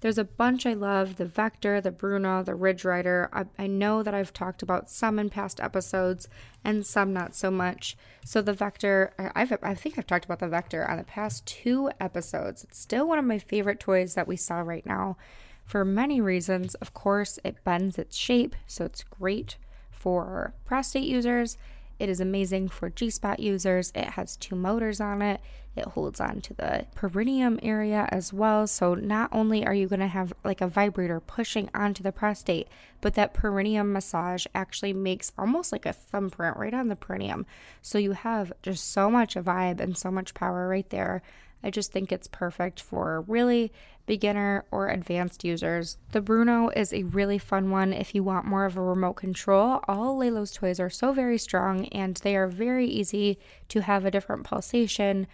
There's 0.00 0.18
a 0.18 0.24
bunch 0.24 0.64
I 0.64 0.74
love 0.74 1.16
the 1.16 1.24
Vector, 1.24 1.80
the 1.80 1.90
Bruno, 1.90 2.42
the 2.44 2.54
Ridge 2.54 2.84
Rider. 2.84 3.28
I, 3.32 3.46
I, 3.58 3.66
know 3.66 4.04
that 4.04 4.14
I've 4.14 4.32
talked 4.32 4.62
about 4.62 4.88
some 4.88 5.18
in 5.18 5.28
past 5.28 5.60
episodes 5.60 6.28
and 6.62 6.86
some 6.86 7.12
not 7.12 7.34
so 7.34 7.50
much. 7.50 7.96
So, 8.24 8.40
the 8.40 8.52
Vector, 8.52 9.12
I've, 9.34 9.52
I 9.60 9.74
think 9.74 9.98
I've 9.98 10.06
talked 10.06 10.24
about 10.24 10.38
the 10.38 10.48
Vector 10.48 10.88
on 10.88 10.98
the 10.98 11.04
past 11.04 11.46
two 11.46 11.90
episodes. 11.98 12.62
It's 12.62 12.78
still 12.78 13.08
one 13.08 13.18
of 13.18 13.24
my 13.24 13.38
favorite 13.38 13.80
toys 13.80 14.14
that 14.14 14.28
we 14.28 14.36
saw 14.36 14.60
right 14.60 14.86
now 14.86 15.16
for 15.64 15.84
many 15.84 16.20
reasons. 16.20 16.76
Of 16.76 16.94
course, 16.94 17.40
it 17.42 17.64
bends 17.64 17.98
its 17.98 18.16
shape, 18.16 18.54
so 18.68 18.84
it's 18.84 19.02
great 19.02 19.56
for 19.90 20.54
prostate 20.64 21.04
users. 21.04 21.58
It 21.98 22.08
is 22.08 22.20
amazing 22.20 22.68
for 22.68 22.90
G 22.90 23.10
spot 23.10 23.40
users. 23.40 23.90
It 23.94 24.10
has 24.10 24.36
two 24.36 24.54
motors 24.54 25.00
on 25.00 25.20
it. 25.20 25.40
It 25.76 25.84
holds 25.84 26.20
on 26.20 26.40
to 26.42 26.54
the 26.54 26.86
perineum 26.94 27.58
area 27.62 28.08
as 28.10 28.32
well. 28.32 28.66
So, 28.66 28.94
not 28.94 29.30
only 29.32 29.64
are 29.66 29.74
you 29.74 29.86
going 29.88 30.00
to 30.00 30.06
have 30.06 30.32
like 30.44 30.60
a 30.60 30.66
vibrator 30.66 31.20
pushing 31.20 31.70
onto 31.74 32.02
the 32.02 32.12
prostate, 32.12 32.68
but 33.00 33.14
that 33.14 33.34
perineum 33.34 33.92
massage 33.92 34.46
actually 34.54 34.92
makes 34.92 35.32
almost 35.38 35.70
like 35.72 35.86
a 35.86 35.92
thumbprint 35.92 36.56
right 36.56 36.74
on 36.74 36.88
the 36.88 36.96
perineum. 36.96 37.46
So, 37.82 37.98
you 37.98 38.12
have 38.12 38.52
just 38.62 38.92
so 38.92 39.10
much 39.10 39.34
vibe 39.34 39.80
and 39.80 39.96
so 39.96 40.10
much 40.10 40.34
power 40.34 40.68
right 40.68 40.88
there. 40.90 41.22
I 41.62 41.70
just 41.70 41.92
think 41.92 42.12
it's 42.12 42.28
perfect 42.28 42.80
for 42.80 43.22
really 43.22 43.72
beginner 44.08 44.64
or 44.72 44.88
advanced 44.88 45.44
users. 45.44 45.98
The 46.10 46.20
Bruno 46.20 46.70
is 46.70 46.92
a 46.92 47.04
really 47.04 47.38
fun 47.38 47.70
one 47.70 47.92
if 47.92 48.12
you 48.14 48.24
want 48.24 48.46
more 48.46 48.64
of 48.64 48.76
a 48.76 48.82
remote 48.82 49.12
control. 49.14 49.80
All 49.86 50.16
Lelo's 50.16 50.50
toys 50.50 50.80
are 50.80 50.90
so 50.90 51.12
very 51.12 51.38
strong 51.38 51.86
and 51.88 52.16
they 52.16 52.34
are 52.34 52.48
very 52.48 52.86
easy 52.88 53.38
to 53.68 53.82
have 53.82 54.04
a 54.04 54.10
different 54.10 54.42
pulsation 54.42 55.28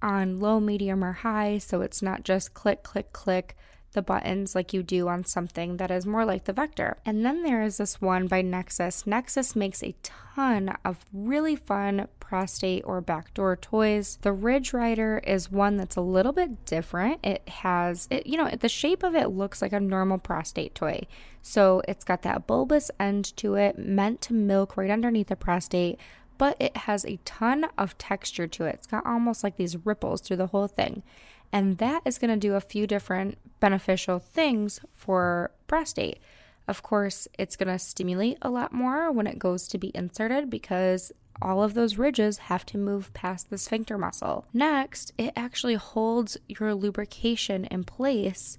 on 0.00 0.40
low, 0.40 0.60
medium, 0.60 1.04
or 1.04 1.12
high. 1.12 1.58
So 1.58 1.82
it's 1.82 2.00
not 2.00 2.22
just 2.22 2.54
click, 2.54 2.82
click, 2.82 3.12
click 3.12 3.56
the 3.92 4.02
buttons 4.02 4.54
like 4.54 4.72
you 4.72 4.82
do 4.82 5.08
on 5.08 5.24
something 5.24 5.76
that 5.78 5.90
is 5.90 6.06
more 6.06 6.24
like 6.24 6.44
the 6.44 6.52
Vector. 6.52 6.96
And 7.04 7.24
then 7.24 7.42
there 7.42 7.62
is 7.62 7.78
this 7.78 8.00
one 8.00 8.26
by 8.26 8.42
Nexus. 8.42 9.06
Nexus 9.06 9.56
makes 9.56 9.82
a 9.82 9.94
ton 10.02 10.76
of 10.84 11.04
really 11.12 11.56
fun 11.56 12.08
prostate 12.20 12.84
or 12.86 13.00
backdoor 13.00 13.56
toys. 13.56 14.18
The 14.22 14.32
Ridge 14.32 14.72
Rider 14.72 15.20
is 15.26 15.50
one 15.50 15.76
that's 15.76 15.96
a 15.96 16.00
little 16.00 16.32
bit 16.32 16.64
different. 16.64 17.24
It 17.24 17.48
has, 17.48 18.06
it, 18.10 18.26
you 18.26 18.36
know, 18.36 18.48
the 18.50 18.68
shape 18.68 19.02
of 19.02 19.16
it 19.16 19.30
looks 19.30 19.60
like 19.60 19.72
a 19.72 19.80
normal 19.80 20.18
prostate 20.18 20.74
toy. 20.74 21.06
So 21.42 21.82
it's 21.88 22.04
got 22.04 22.22
that 22.22 22.46
bulbous 22.46 22.90
end 23.00 23.36
to 23.38 23.56
it, 23.56 23.78
meant 23.78 24.20
to 24.22 24.34
milk 24.34 24.76
right 24.76 24.90
underneath 24.90 25.28
the 25.28 25.36
prostate 25.36 25.98
but 26.40 26.56
it 26.58 26.74
has 26.74 27.04
a 27.04 27.18
ton 27.26 27.66
of 27.76 27.98
texture 27.98 28.46
to 28.46 28.64
it. 28.64 28.76
It's 28.76 28.86
got 28.86 29.04
almost 29.04 29.44
like 29.44 29.58
these 29.58 29.84
ripples 29.84 30.22
through 30.22 30.38
the 30.38 30.46
whole 30.46 30.68
thing. 30.68 31.02
And 31.52 31.78
that 31.78 32.02
is 32.04 32.18
going 32.18 32.30
to 32.30 32.36
do 32.36 32.54
a 32.54 32.60
few 32.60 32.86
different 32.86 33.38
beneficial 33.58 34.18
things 34.18 34.80
for 34.94 35.50
prostate. 35.66 36.18
Of 36.68 36.82
course, 36.82 37.26
it's 37.38 37.56
going 37.56 37.68
to 37.68 37.78
stimulate 37.78 38.38
a 38.42 38.50
lot 38.50 38.72
more 38.72 39.10
when 39.10 39.26
it 39.26 39.38
goes 39.38 39.66
to 39.68 39.78
be 39.78 39.90
inserted 39.94 40.48
because 40.48 41.12
all 41.42 41.62
of 41.62 41.74
those 41.74 41.96
ridges 41.96 42.38
have 42.38 42.64
to 42.66 42.78
move 42.78 43.12
past 43.14 43.50
the 43.50 43.58
sphincter 43.58 43.98
muscle. 43.98 44.44
Next, 44.52 45.12
it 45.18 45.32
actually 45.36 45.74
holds 45.74 46.36
your 46.48 46.74
lubrication 46.74 47.64
in 47.64 47.84
place 47.84 48.56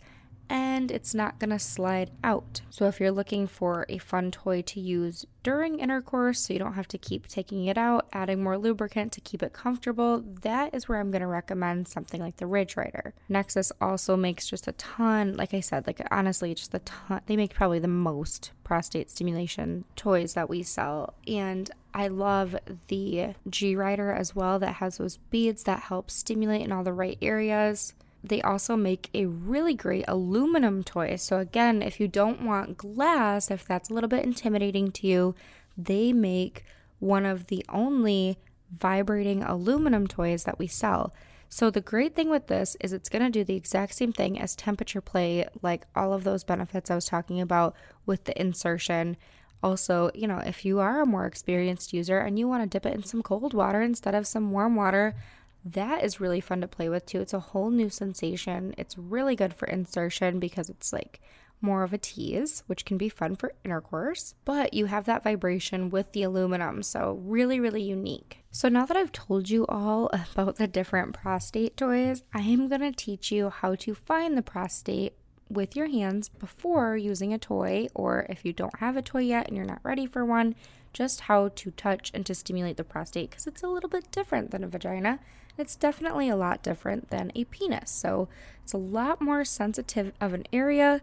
and 0.51 0.91
it's 0.91 1.15
not 1.15 1.39
going 1.39 1.50
to 1.50 1.58
slide 1.58 2.12
out. 2.25 2.60
So, 2.70 2.86
if 2.88 3.00
you're 3.00 3.10
looking 3.10 3.48
for 3.48 3.86
a 3.88 4.00
fun 4.00 4.31
toy 4.31 4.62
to 4.63 4.81
use 4.81 5.25
during 5.43 5.79
intercourse 5.79 6.41
so 6.41 6.51
you 6.51 6.60
don't 6.60 6.74
have 6.74 6.89
to 6.89 6.98
keep 6.98 7.27
taking 7.27 7.67
it 7.67 7.77
out, 7.77 8.10
adding 8.12 8.43
more 8.43 8.58
lubricant 8.58 9.13
to 9.13 9.22
keep 9.22 9.41
it 9.41 9.53
comfortable, 9.53 10.22
that 10.41 10.75
is 10.75 10.89
where 10.89 11.00
I'm 11.00 11.10
going 11.10 11.22
to 11.22 11.27
recommend 11.27 11.88
something 11.88 12.20
like 12.20 12.36
the 12.36 12.48
Ridge 12.48 12.75
Rider. 12.75 13.13
Nexus 13.29 13.72
also 13.79 14.17
makes 14.17 14.46
just 14.46 14.67
a 14.67 14.74
ton, 14.74 15.38
like 15.38 15.53
I 15.53 15.62
said, 15.62 15.88
like 15.88 16.05
honestly, 16.12 16.53
just 16.53 16.74
a 16.74 16.79
ton. 16.79 17.22
They 17.27 17.38
make 17.38 17.53
probably 17.53 17.79
the 17.79 17.88
most 17.88 18.51
prostate 18.65 19.10
stimulation 19.10 19.86
toys 19.96 20.34
that 20.34 20.50
we 20.50 20.63
sell. 20.63 21.13
And 21.27 21.72
I 21.93 22.10
love 22.10 22.58
the 22.89 23.36
G 23.50 23.77
Rider 23.77 24.12
as 24.12 24.36
well, 24.36 24.60
that 24.60 24.75
has 24.75 24.98
those 24.98 25.15
beads 25.15 25.63
that 25.63 25.84
help 25.84 26.12
stimulate 26.12 26.62
in 26.62 26.74
all 26.74 26.84
the 26.84 26.91
right 26.91 27.17
areas. 27.22 27.93
They 28.24 28.42
also 28.42 28.75
make 28.75 29.10
a 29.13 29.25
really 29.25 29.74
great 29.74 30.06
aluminum 30.08 30.84
toy. 30.84 31.16
So, 31.16 31.40
again, 31.40 31.82
if 31.82 32.00
you 32.00 32.08
don't 32.08 32.44
want 32.44 32.78
glass, 32.78 33.50
if 33.50 33.66
that's 33.66 33.90
a 33.90 33.94
little 33.94 34.10
bit 34.10 34.24
intimidating 34.24 34.92
to 34.92 35.08
you, 35.08 35.36
they 35.78 36.13
make 36.13 36.63
one 37.00 37.25
of 37.25 37.48
the 37.48 37.66
only 37.70 38.38
vibrating 38.72 39.42
aluminum 39.44 40.08
toys 40.08 40.44
that 40.44 40.60
we 40.60 40.68
sell. 40.68 41.13
So, 41.50 41.70
the 41.70 41.82
great 41.82 42.16
thing 42.16 42.30
with 42.30 42.48
this 42.48 42.78
is 42.80 42.94
it's 42.94 43.10
going 43.10 43.24
to 43.24 43.30
do 43.30 43.44
the 43.44 43.56
exact 43.56 43.96
same 43.96 44.13
thing 44.13 44.40
as 44.40 44.56
temperature 44.56 45.01
play, 45.01 45.48
like 45.62 45.86
all 45.96 46.13
of 46.13 46.24
those 46.24 46.44
benefits 46.44 46.92
I 46.92 46.96
was 46.96 47.06
talking 47.06 47.42
about 47.42 47.75
with 48.06 48.25
the 48.25 48.40
insertion. 48.40 49.18
Also, 49.63 50.12
you 50.13 50.28
know, 50.28 50.38
if 50.38 50.63
you 50.63 50.80
are 50.80 51.01
a 51.01 51.06
more 51.06 51.25
experienced 51.25 51.92
user 51.92 52.20
and 52.20 52.40
you 52.40 52.48
want 52.48 52.63
to 52.63 52.70
dip 52.70 52.86
it 52.86 52.94
in 52.94 53.04
some 53.04 53.22
cold 53.22 53.54
water 53.54 53.82
instead 53.82 54.16
of 54.16 54.25
some 54.25 54.51
warm 54.51 54.75
water, 54.75 55.16
that 55.63 56.03
is 56.03 56.20
really 56.20 56.41
fun 56.41 56.62
to 56.62 56.68
play 56.68 56.89
with 56.89 57.06
too. 57.06 57.22
It's 57.22 57.34
a 57.34 57.39
whole 57.39 57.70
new 57.70 57.89
sensation. 57.89 58.74
It's 58.77 58.98
really 58.98 59.36
good 59.36 59.53
for 59.53 59.68
insertion 59.68 60.39
because 60.39 60.70
it's 60.70 60.91
like 60.91 61.22
more 61.62 61.84
of 61.84 61.94
a 61.94 61.98
tease, 61.98 62.63
which 62.68 62.86
can 62.86 62.98
be 62.98 63.10
fun 63.10 63.36
for 63.36 63.53
intercourse, 63.63 64.34
but 64.46 64.74
you 64.74 64.88
have 64.88 65.06
that 65.06 65.24
vibration 65.24 65.89
with 65.89 66.12
the 66.12 66.24
aluminum, 66.24 66.82
so 66.82 67.20
really, 67.24 67.60
really 67.60 67.84
unique. 67.84 68.44
So, 68.50 68.68
now 68.68 68.86
that 68.86 68.98
I've 68.98 69.12
told 69.12 69.50
you 69.50 69.65
all 69.68 70.10
about 70.34 70.56
the 70.56 70.68
different 70.68 71.13
prostate 71.13 71.77
toys, 71.77 72.24
I 72.34 72.41
am 72.41 72.68
gonna 72.68 72.91
teach 72.91 73.32
you 73.32 73.50
how 73.50 73.75
to 73.75 73.94
find 73.94 74.36
the 74.36 74.41
prostate 74.41 75.13
with 75.50 75.75
your 75.75 75.88
hands 75.88 76.30
before 76.30 76.98
using 76.98 77.34
a 77.34 77.38
toy, 77.38 77.88
or 77.94 78.25
if 78.30 78.46
you 78.46 78.53
don't 78.53 78.80
have 78.80 78.98
a 78.98 79.01
toy 79.01 79.22
yet 79.22 79.48
and 79.48 79.56
you're 79.56 79.65
not 79.65 79.82
ready 79.84 80.06
for 80.06 80.25
one, 80.25 80.56
just 80.94 81.22
how 81.22 81.50
to 81.50 81.72
touch 81.72 82.12
and 82.13 82.25
to 82.25 82.36
stimulate 82.36 82.77
the 82.77 82.84
prostate 82.84 83.30
because 83.30 83.48
it's 83.48 83.63
a 83.63 83.68
little 83.68 83.89
bit 83.89 84.12
different 84.12 84.51
than 84.51 84.63
a 84.63 84.68
vagina. 84.68 85.20
It's 85.58 85.75
definitely 85.75 86.29
a 86.29 86.36
lot 86.36 86.63
different 86.63 87.10
than 87.10 87.31
a 87.36 87.43
penis. 87.46 87.91
So 87.91 88.29
it's 88.63 88.74
a 88.74 88.77
lot 88.77 89.22
more 89.22 89.43
sensitive 89.46 90.13
of 90.20 90.34
an 90.34 90.46
area, 90.51 91.01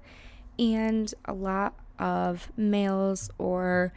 and 0.58 1.12
a 1.24 1.32
lot 1.32 1.74
of 1.98 2.50
males 2.56 3.30
or 3.38 3.92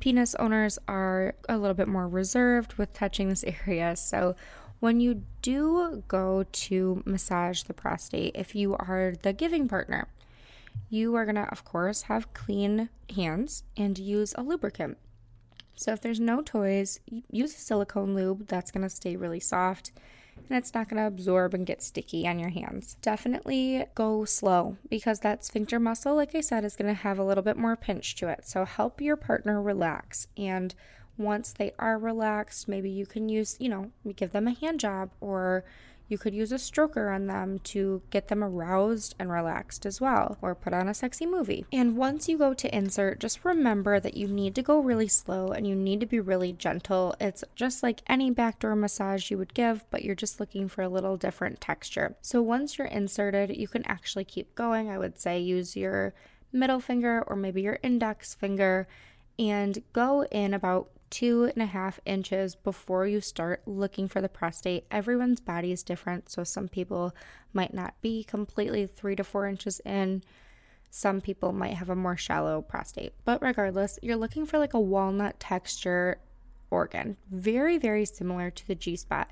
penis 0.00 0.34
owners 0.36 0.78
are 0.86 1.34
a 1.48 1.56
little 1.56 1.74
bit 1.74 1.88
more 1.88 2.08
reserved 2.08 2.74
with 2.74 2.92
touching 2.92 3.28
this 3.28 3.44
area. 3.66 3.96
So 3.96 4.36
when 4.80 5.00
you 5.00 5.22
do 5.40 6.02
go 6.08 6.44
to 6.52 7.02
massage 7.06 7.62
the 7.62 7.74
prostate, 7.74 8.32
if 8.34 8.54
you 8.54 8.74
are 8.74 9.14
the 9.22 9.32
giving 9.32 9.66
partner, 9.66 10.08
you 10.90 11.14
are 11.14 11.24
going 11.24 11.36
to, 11.36 11.50
of 11.50 11.64
course, 11.64 12.02
have 12.02 12.34
clean 12.34 12.90
hands 13.14 13.62
and 13.76 13.98
use 13.98 14.34
a 14.36 14.42
lubricant. 14.42 14.98
So 15.76 15.92
if 15.92 16.00
there's 16.00 16.20
no 16.20 16.40
toys, 16.42 17.00
use 17.30 17.54
a 17.54 17.58
silicone 17.58 18.14
lube. 18.14 18.46
That's 18.46 18.70
going 18.70 18.82
to 18.82 18.90
stay 18.90 19.16
really 19.16 19.40
soft 19.40 19.92
and 20.48 20.58
it's 20.58 20.74
not 20.74 20.88
going 20.88 21.00
to 21.00 21.06
absorb 21.06 21.54
and 21.54 21.66
get 21.66 21.82
sticky 21.82 22.26
on 22.26 22.38
your 22.38 22.50
hands. 22.50 22.96
Definitely 23.00 23.86
go 23.94 24.24
slow 24.24 24.76
because 24.88 25.20
that 25.20 25.44
sphincter 25.44 25.78
muscle, 25.78 26.14
like 26.14 26.34
I 26.34 26.40
said, 26.40 26.64
is 26.64 26.76
going 26.76 26.94
to 26.94 27.00
have 27.00 27.18
a 27.18 27.24
little 27.24 27.42
bit 27.42 27.56
more 27.56 27.76
pinch 27.76 28.14
to 28.16 28.28
it. 28.28 28.46
So 28.46 28.64
help 28.64 29.00
your 29.00 29.16
partner 29.16 29.62
relax. 29.62 30.26
And 30.36 30.74
once 31.16 31.52
they 31.52 31.72
are 31.78 31.98
relaxed, 31.98 32.68
maybe 32.68 32.90
you 32.90 33.06
can 33.06 33.28
use, 33.28 33.56
you 33.58 33.68
know, 33.68 33.90
give 34.16 34.32
them 34.32 34.48
a 34.48 34.54
hand 34.54 34.80
job 34.80 35.10
or 35.20 35.64
You 36.14 36.18
could 36.18 36.32
use 36.32 36.52
a 36.52 36.58
stroker 36.58 37.12
on 37.12 37.26
them 37.26 37.58
to 37.64 38.00
get 38.10 38.28
them 38.28 38.44
aroused 38.44 39.16
and 39.18 39.32
relaxed 39.32 39.84
as 39.84 40.00
well, 40.00 40.38
or 40.40 40.54
put 40.54 40.72
on 40.72 40.86
a 40.86 40.94
sexy 40.94 41.26
movie. 41.26 41.66
And 41.72 41.96
once 41.96 42.28
you 42.28 42.38
go 42.38 42.54
to 42.54 42.72
insert, 42.72 43.18
just 43.18 43.44
remember 43.44 43.98
that 43.98 44.16
you 44.16 44.28
need 44.28 44.54
to 44.54 44.62
go 44.62 44.78
really 44.78 45.08
slow 45.08 45.48
and 45.48 45.66
you 45.66 45.74
need 45.74 45.98
to 45.98 46.06
be 46.06 46.20
really 46.20 46.52
gentle. 46.52 47.16
It's 47.20 47.42
just 47.56 47.82
like 47.82 48.02
any 48.06 48.30
backdoor 48.30 48.76
massage 48.76 49.28
you 49.28 49.38
would 49.38 49.54
give, 49.54 49.84
but 49.90 50.04
you're 50.04 50.14
just 50.14 50.38
looking 50.38 50.68
for 50.68 50.82
a 50.82 50.88
little 50.88 51.16
different 51.16 51.60
texture. 51.60 52.14
So 52.22 52.40
once 52.40 52.78
you're 52.78 52.86
inserted, 52.86 53.56
you 53.56 53.66
can 53.66 53.84
actually 53.86 54.24
keep 54.24 54.54
going. 54.54 54.88
I 54.88 54.98
would 54.98 55.18
say 55.18 55.40
use 55.40 55.74
your 55.74 56.14
middle 56.52 56.78
finger 56.78 57.24
or 57.26 57.34
maybe 57.34 57.62
your 57.62 57.80
index 57.82 58.34
finger 58.34 58.86
and 59.36 59.82
go 59.92 60.26
in 60.30 60.54
about 60.54 60.90
two 61.14 61.44
and 61.44 61.62
a 61.62 61.66
half 61.66 62.00
inches 62.04 62.56
before 62.56 63.06
you 63.06 63.20
start 63.20 63.62
looking 63.66 64.08
for 64.08 64.20
the 64.20 64.28
prostate. 64.28 64.84
Everyone's 64.90 65.38
body 65.38 65.70
is 65.70 65.84
different, 65.84 66.28
so 66.28 66.42
some 66.42 66.66
people 66.66 67.14
might 67.52 67.72
not 67.72 67.94
be 68.02 68.24
completely 68.24 68.84
three 68.84 69.14
to 69.14 69.22
four 69.22 69.46
inches 69.46 69.80
in. 69.84 70.24
Some 70.90 71.20
people 71.20 71.52
might 71.52 71.74
have 71.74 71.88
a 71.88 71.94
more 71.94 72.16
shallow 72.16 72.60
prostate. 72.62 73.12
But 73.24 73.40
regardless, 73.40 73.96
you're 74.02 74.16
looking 74.16 74.44
for 74.44 74.58
like 74.58 74.74
a 74.74 74.80
walnut 74.80 75.38
texture 75.38 76.18
organ, 76.68 77.16
very, 77.30 77.78
very 77.78 78.04
similar 78.04 78.50
to 78.50 78.66
the 78.66 78.74
G 78.74 78.96
spot. 78.96 79.30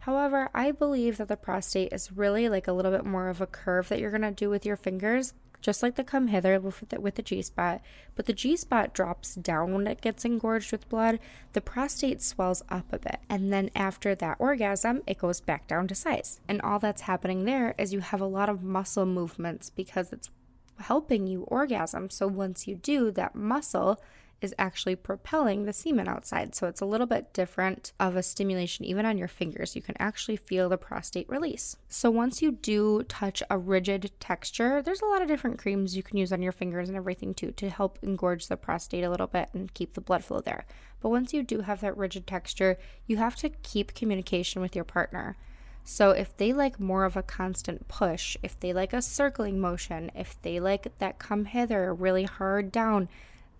However, 0.00 0.48
I 0.52 0.72
believe 0.72 1.18
that 1.18 1.28
the 1.28 1.36
prostate 1.36 1.92
is 1.92 2.10
really 2.10 2.48
like 2.48 2.66
a 2.66 2.72
little 2.72 2.90
bit 2.90 3.04
more 3.06 3.28
of 3.28 3.40
a 3.40 3.46
curve 3.46 3.88
that 3.90 4.00
you're 4.00 4.10
to 4.10 4.32
do 4.32 4.50
with 4.50 4.66
your 4.66 4.76
fingers 4.76 5.34
just 5.60 5.82
like 5.82 5.96
the 5.96 6.04
come 6.04 6.28
hither 6.28 6.58
with 6.60 6.88
the, 6.88 7.00
with 7.00 7.16
the 7.16 7.22
G 7.22 7.42
spot, 7.42 7.80
but 8.14 8.26
the 8.26 8.32
G 8.32 8.56
spot 8.56 8.94
drops 8.94 9.34
down 9.34 9.72
when 9.72 9.86
it 9.86 10.00
gets 10.00 10.24
engorged 10.24 10.72
with 10.72 10.88
blood. 10.88 11.18
The 11.52 11.60
prostate 11.60 12.22
swells 12.22 12.62
up 12.68 12.92
a 12.92 12.98
bit, 12.98 13.18
and 13.28 13.52
then 13.52 13.70
after 13.74 14.14
that 14.14 14.36
orgasm, 14.38 15.02
it 15.06 15.18
goes 15.18 15.40
back 15.40 15.66
down 15.66 15.88
to 15.88 15.94
size. 15.94 16.40
And 16.48 16.60
all 16.62 16.78
that's 16.78 17.02
happening 17.02 17.44
there 17.44 17.74
is 17.78 17.92
you 17.92 18.00
have 18.00 18.20
a 18.20 18.26
lot 18.26 18.48
of 18.48 18.62
muscle 18.62 19.06
movements 19.06 19.70
because 19.70 20.12
it's 20.12 20.30
helping 20.78 21.26
you 21.26 21.42
orgasm. 21.42 22.10
So 22.10 22.26
once 22.26 22.66
you 22.66 22.74
do, 22.74 23.10
that 23.12 23.34
muscle 23.34 24.00
is 24.40 24.54
actually 24.58 24.96
propelling 24.96 25.64
the 25.64 25.72
semen 25.72 26.08
outside. 26.08 26.54
So 26.54 26.66
it's 26.66 26.80
a 26.80 26.86
little 26.86 27.06
bit 27.06 27.32
different 27.32 27.92
of 28.00 28.16
a 28.16 28.22
stimulation, 28.22 28.84
even 28.84 29.04
on 29.04 29.18
your 29.18 29.28
fingers. 29.28 29.76
You 29.76 29.82
can 29.82 29.96
actually 29.98 30.36
feel 30.36 30.68
the 30.68 30.78
prostate 30.78 31.28
release. 31.28 31.76
So 31.88 32.10
once 32.10 32.40
you 32.40 32.52
do 32.52 33.02
touch 33.04 33.42
a 33.50 33.58
rigid 33.58 34.10
texture, 34.18 34.82
there's 34.82 35.02
a 35.02 35.06
lot 35.06 35.22
of 35.22 35.28
different 35.28 35.58
creams 35.58 35.96
you 35.96 36.02
can 36.02 36.16
use 36.16 36.32
on 36.32 36.42
your 36.42 36.52
fingers 36.52 36.88
and 36.88 36.96
everything 36.96 37.34
too 37.34 37.50
to 37.52 37.68
help 37.68 37.98
engorge 38.02 38.48
the 38.48 38.56
prostate 38.56 39.04
a 39.04 39.10
little 39.10 39.26
bit 39.26 39.50
and 39.52 39.74
keep 39.74 39.94
the 39.94 40.00
blood 40.00 40.24
flow 40.24 40.40
there. 40.40 40.64
But 41.00 41.10
once 41.10 41.32
you 41.32 41.42
do 41.42 41.60
have 41.62 41.80
that 41.80 41.96
rigid 41.96 42.26
texture, 42.26 42.78
you 43.06 43.16
have 43.18 43.36
to 43.36 43.48
keep 43.48 43.94
communication 43.94 44.60
with 44.60 44.74
your 44.74 44.84
partner. 44.84 45.36
So, 45.82 46.10
if 46.10 46.36
they 46.36 46.52
like 46.52 46.78
more 46.78 47.04
of 47.04 47.16
a 47.16 47.22
constant 47.22 47.88
push, 47.88 48.36
if 48.42 48.58
they 48.60 48.72
like 48.72 48.92
a 48.92 49.00
circling 49.00 49.58
motion, 49.58 50.10
if 50.14 50.40
they 50.42 50.60
like 50.60 50.86
that 50.98 51.18
come 51.18 51.46
hither 51.46 51.94
really 51.94 52.24
hard 52.24 52.70
down, 52.70 53.08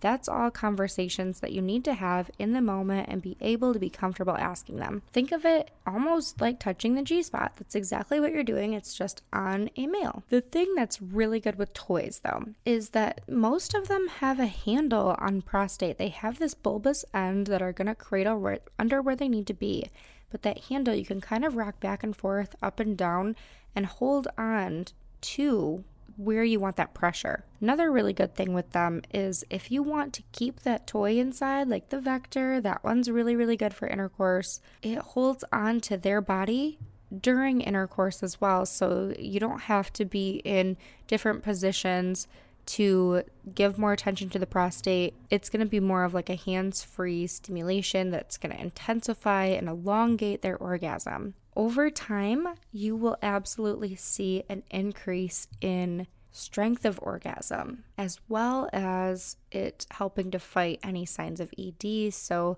that's 0.01 0.27
all 0.27 0.51
conversations 0.51 1.39
that 1.39 1.53
you 1.53 1.61
need 1.61 1.85
to 1.85 1.93
have 1.93 2.29
in 2.37 2.53
the 2.53 2.61
moment 2.61 3.07
and 3.09 3.21
be 3.21 3.37
able 3.39 3.73
to 3.73 3.79
be 3.79 3.89
comfortable 3.89 4.35
asking 4.35 4.77
them. 4.77 5.01
Think 5.13 5.31
of 5.31 5.45
it 5.45 5.71
almost 5.87 6.41
like 6.41 6.59
touching 6.59 6.95
the 6.95 7.03
G 7.03 7.23
spot. 7.23 7.53
That's 7.57 7.75
exactly 7.75 8.19
what 8.19 8.33
you're 8.33 8.43
doing, 8.43 8.73
it's 8.73 8.93
just 8.93 9.21
on 9.31 9.69
a 9.77 9.87
male. 9.87 10.23
The 10.29 10.41
thing 10.41 10.73
that's 10.75 11.01
really 11.01 11.39
good 11.39 11.57
with 11.57 11.73
toys, 11.73 12.21
though, 12.23 12.45
is 12.65 12.89
that 12.89 13.21
most 13.29 13.73
of 13.73 13.87
them 13.87 14.07
have 14.07 14.39
a 14.39 14.47
handle 14.47 15.15
on 15.19 15.41
prostate. 15.41 15.97
They 15.97 16.09
have 16.09 16.39
this 16.39 16.53
bulbous 16.53 17.05
end 17.13 17.47
that 17.47 17.61
are 17.61 17.73
going 17.73 17.87
to 17.87 17.95
cradle 17.95 18.57
under 18.77 19.01
where 19.01 19.15
they 19.15 19.29
need 19.29 19.47
to 19.47 19.53
be. 19.53 19.89
But 20.31 20.41
that 20.43 20.65
handle, 20.65 20.95
you 20.95 21.05
can 21.05 21.21
kind 21.21 21.45
of 21.45 21.55
rock 21.55 21.79
back 21.79 22.03
and 22.03 22.15
forth, 22.15 22.55
up 22.61 22.79
and 22.79 22.97
down, 22.97 23.35
and 23.75 23.85
hold 23.85 24.27
on 24.37 24.85
to 25.21 25.83
where 26.17 26.43
you 26.43 26.59
want 26.59 26.75
that 26.75 26.93
pressure. 26.93 27.45
Another 27.59 27.91
really 27.91 28.13
good 28.13 28.35
thing 28.35 28.53
with 28.53 28.71
them 28.71 29.01
is 29.13 29.43
if 29.49 29.71
you 29.71 29.83
want 29.83 30.13
to 30.13 30.23
keep 30.31 30.61
that 30.61 30.87
toy 30.87 31.17
inside, 31.17 31.67
like 31.67 31.89
the 31.89 31.99
Vector, 31.99 32.61
that 32.61 32.83
one's 32.83 33.09
really, 33.09 33.35
really 33.35 33.57
good 33.57 33.73
for 33.73 33.87
intercourse. 33.87 34.61
It 34.81 34.97
holds 34.99 35.43
on 35.51 35.79
to 35.81 35.97
their 35.97 36.21
body 36.21 36.79
during 37.19 37.61
intercourse 37.61 38.23
as 38.23 38.39
well. 38.39 38.65
So 38.65 39.13
you 39.19 39.39
don't 39.39 39.61
have 39.61 39.91
to 39.93 40.05
be 40.05 40.41
in 40.45 40.77
different 41.07 41.43
positions 41.43 42.27
to 42.75 43.23
give 43.55 43.77
more 43.77 43.93
attention 43.93 44.29
to 44.29 44.39
the 44.39 44.45
prostate. 44.45 45.13
It's 45.29 45.49
going 45.49 45.65
to 45.65 45.69
be 45.69 45.79
more 45.79 46.03
of 46.03 46.13
like 46.13 46.29
a 46.29 46.35
hands 46.35 46.83
free 46.83 47.27
stimulation 47.27 48.11
that's 48.11 48.37
going 48.37 48.55
to 48.55 48.61
intensify 48.61 49.45
and 49.45 49.67
elongate 49.67 50.41
their 50.41 50.57
orgasm 50.57 51.35
over 51.55 51.89
time, 51.89 52.47
you 52.71 52.95
will 52.95 53.17
absolutely 53.21 53.95
see 53.95 54.43
an 54.47 54.63
increase 54.69 55.47
in 55.59 56.07
strength 56.31 56.85
of 56.85 56.99
orgasm, 57.01 57.83
as 57.97 58.19
well 58.29 58.69
as 58.71 59.35
it 59.51 59.85
helping 59.91 60.31
to 60.31 60.39
fight 60.39 60.79
any 60.81 61.05
signs 61.05 61.39
of 61.39 61.53
ED. 61.57 62.13
So, 62.13 62.57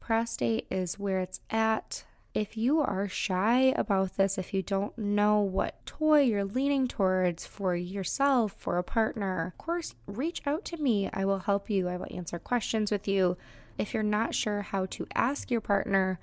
prostate 0.00 0.66
is 0.70 0.98
where 0.98 1.20
it's 1.20 1.40
at. 1.50 2.04
If 2.36 2.54
you 2.54 2.82
are 2.82 3.08
shy 3.08 3.72
about 3.76 4.18
this, 4.18 4.36
if 4.36 4.52
you 4.52 4.60
don't 4.60 4.98
know 4.98 5.40
what 5.40 5.86
toy 5.86 6.20
you're 6.20 6.44
leaning 6.44 6.86
towards 6.86 7.46
for 7.46 7.74
yourself, 7.74 8.52
for 8.58 8.76
a 8.76 8.82
partner, 8.82 9.46
of 9.46 9.56
course, 9.56 9.94
reach 10.06 10.42
out 10.44 10.62
to 10.66 10.76
me. 10.76 11.08
I 11.14 11.24
will 11.24 11.38
help 11.38 11.70
you. 11.70 11.88
I 11.88 11.96
will 11.96 12.08
answer 12.10 12.38
questions 12.38 12.92
with 12.92 13.08
you. 13.08 13.38
If 13.78 13.94
you're 13.94 14.02
not 14.02 14.34
sure 14.34 14.60
how 14.60 14.84
to 14.84 15.06
ask 15.14 15.50
your 15.50 15.62
partner, 15.62 16.20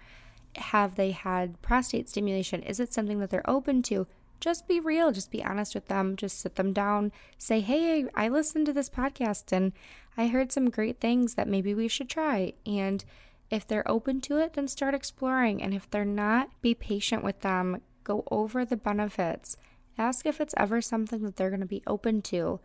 have 0.55 0.93
they 0.93 1.09
had 1.09 1.59
prostate 1.63 2.09
stimulation? 2.09 2.61
Is 2.61 2.79
it 2.79 2.93
something 2.93 3.17
that 3.17 3.31
they're 3.31 3.49
open 3.49 3.81
to? 3.81 4.05
Just 4.39 4.67
be 4.67 4.79
real, 4.79 5.11
just 5.11 5.31
be 5.31 5.43
honest 5.43 5.73
with 5.73 5.87
them, 5.87 6.15
just 6.15 6.39
sit 6.39 6.57
them 6.57 6.73
down, 6.73 7.11
say, 7.39 7.59
Hey, 7.59 8.05
I 8.13 8.27
listened 8.27 8.67
to 8.67 8.73
this 8.73 8.87
podcast 8.87 9.51
and 9.51 9.73
I 10.15 10.27
heard 10.27 10.51
some 10.51 10.69
great 10.69 10.99
things 10.99 11.33
that 11.33 11.47
maybe 11.47 11.73
we 11.73 11.87
should 11.87 12.07
try. 12.07 12.53
And 12.67 13.03
if 13.53 13.67
they're 13.67 13.89
open 13.89 14.19
to 14.19 14.37
it, 14.37 14.53
then 14.53 14.67
start 14.67 14.95
exploring. 14.95 15.61
And 15.61 15.75
if 15.75 15.87
they're 15.89 16.03
not, 16.03 16.49
be 16.63 16.73
patient 16.73 17.23
with 17.23 17.41
them, 17.41 17.81
go 18.03 18.23
over 18.31 18.65
the 18.65 18.75
benefits, 18.75 19.57
ask 19.95 20.25
if 20.25 20.41
it's 20.41 20.55
ever 20.57 20.81
something 20.81 21.21
that 21.21 21.35
they're 21.35 21.51
going 21.51 21.59
to 21.59 21.67
be 21.67 21.83
open 21.85 22.23
to 22.23 22.59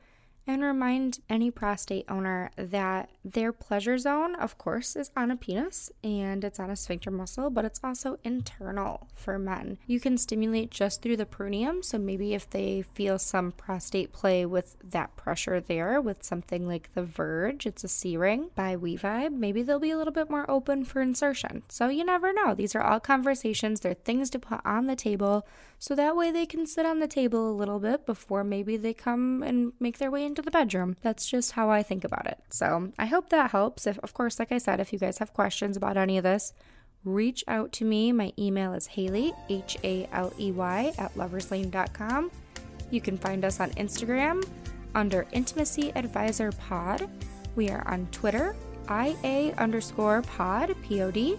and 0.48 0.62
remind 0.62 1.20
any 1.28 1.50
prostate 1.50 2.06
owner 2.08 2.50
that 2.56 3.10
their 3.22 3.52
pleasure 3.52 3.98
zone, 3.98 4.34
of 4.34 4.56
course, 4.56 4.96
is 4.96 5.10
on 5.14 5.30
a 5.30 5.36
penis 5.36 5.92
and 6.02 6.42
it's 6.42 6.58
on 6.58 6.70
a 6.70 6.76
sphincter 6.76 7.10
muscle, 7.10 7.50
but 7.50 7.66
it's 7.66 7.80
also 7.84 8.18
internal 8.24 9.08
for 9.14 9.38
men. 9.38 9.76
You 9.86 10.00
can 10.00 10.16
stimulate 10.16 10.70
just 10.70 11.02
through 11.02 11.18
the 11.18 11.26
perineum, 11.26 11.82
so 11.82 11.98
maybe 11.98 12.32
if 12.32 12.48
they 12.48 12.82
feel 12.94 13.18
some 13.18 13.52
prostate 13.52 14.10
play 14.12 14.46
with 14.46 14.76
that 14.82 15.14
pressure 15.16 15.60
there, 15.60 16.00
with 16.00 16.24
something 16.24 16.66
like 16.66 16.94
the 16.94 17.02
Verge, 17.02 17.66
it's 17.66 17.84
a 17.84 17.88
C 17.88 18.16
ring 18.16 18.48
by 18.54 18.74
WeVibe, 18.74 19.32
maybe 19.32 19.62
they'll 19.62 19.78
be 19.78 19.90
a 19.90 19.98
little 19.98 20.14
bit 20.14 20.30
more 20.30 20.50
open 20.50 20.86
for 20.86 21.02
insertion. 21.02 21.62
So 21.68 21.88
you 21.88 22.04
never 22.04 22.32
know. 22.32 22.54
These 22.54 22.74
are 22.74 22.82
all 22.82 23.00
conversations, 23.00 23.80
they're 23.80 23.92
things 23.92 24.30
to 24.30 24.38
put 24.38 24.60
on 24.64 24.86
the 24.86 24.96
table 24.96 25.46
so 25.78 25.94
that 25.94 26.16
way 26.16 26.30
they 26.30 26.46
can 26.46 26.66
sit 26.66 26.86
on 26.86 26.98
the 26.98 27.06
table 27.06 27.50
a 27.50 27.52
little 27.52 27.78
bit 27.78 28.04
before 28.04 28.42
maybe 28.42 28.76
they 28.76 28.94
come 28.94 29.42
and 29.42 29.72
make 29.78 29.98
their 29.98 30.10
way 30.10 30.24
into 30.24 30.37
the 30.42 30.50
bedroom. 30.50 30.96
That's 31.02 31.28
just 31.28 31.52
how 31.52 31.70
I 31.70 31.82
think 31.82 32.04
about 32.04 32.26
it. 32.26 32.38
So 32.50 32.92
I 32.98 33.06
hope 33.06 33.30
that 33.30 33.50
helps. 33.50 33.86
If, 33.86 33.98
of 34.00 34.14
course, 34.14 34.38
like 34.38 34.52
I 34.52 34.58
said, 34.58 34.80
if 34.80 34.92
you 34.92 34.98
guys 34.98 35.18
have 35.18 35.32
questions 35.32 35.76
about 35.76 35.96
any 35.96 36.18
of 36.18 36.24
this, 36.24 36.52
reach 37.04 37.44
out 37.48 37.72
to 37.72 37.84
me. 37.84 38.12
My 38.12 38.32
email 38.38 38.72
is 38.72 38.86
Haley, 38.86 39.32
H 39.48 39.76
A 39.84 40.08
L 40.12 40.32
E 40.38 40.52
Y, 40.52 40.92
at 40.98 41.14
loverslane.com. 41.14 42.30
You 42.90 43.00
can 43.00 43.18
find 43.18 43.44
us 43.44 43.60
on 43.60 43.70
Instagram 43.72 44.46
under 44.94 45.26
Intimacy 45.32 45.92
Advisor 45.94 46.52
Pod. 46.52 47.08
We 47.54 47.70
are 47.70 47.86
on 47.86 48.06
Twitter, 48.12 48.54
IA 48.90 49.52
underscore 49.58 50.22
pod, 50.22 50.74
P 50.82 51.02
O 51.02 51.10
D. 51.10 51.36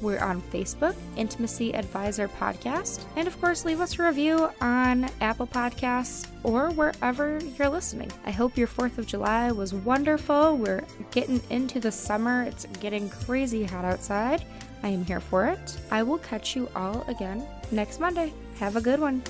We're 0.00 0.20
on 0.20 0.40
Facebook, 0.42 0.94
Intimacy 1.16 1.74
Advisor 1.74 2.28
Podcast. 2.28 3.04
And 3.16 3.26
of 3.26 3.40
course, 3.40 3.64
leave 3.64 3.80
us 3.80 3.98
a 3.98 4.04
review 4.04 4.50
on 4.60 5.10
Apple 5.20 5.46
Podcasts 5.46 6.26
or 6.42 6.70
wherever 6.70 7.38
you're 7.58 7.68
listening. 7.68 8.10
I 8.24 8.30
hope 8.30 8.56
your 8.56 8.68
4th 8.68 8.98
of 8.98 9.06
July 9.06 9.50
was 9.52 9.74
wonderful. 9.74 10.56
We're 10.56 10.84
getting 11.10 11.40
into 11.50 11.80
the 11.80 11.92
summer, 11.92 12.42
it's 12.42 12.66
getting 12.80 13.10
crazy 13.10 13.64
hot 13.64 13.84
outside. 13.84 14.44
I 14.82 14.88
am 14.88 15.04
here 15.04 15.20
for 15.20 15.46
it. 15.46 15.78
I 15.90 16.02
will 16.02 16.18
catch 16.18 16.54
you 16.54 16.68
all 16.76 17.04
again 17.08 17.46
next 17.70 18.00
Monday. 18.00 18.32
Have 18.58 18.76
a 18.76 18.80
good 18.80 19.00
one. 19.00 19.22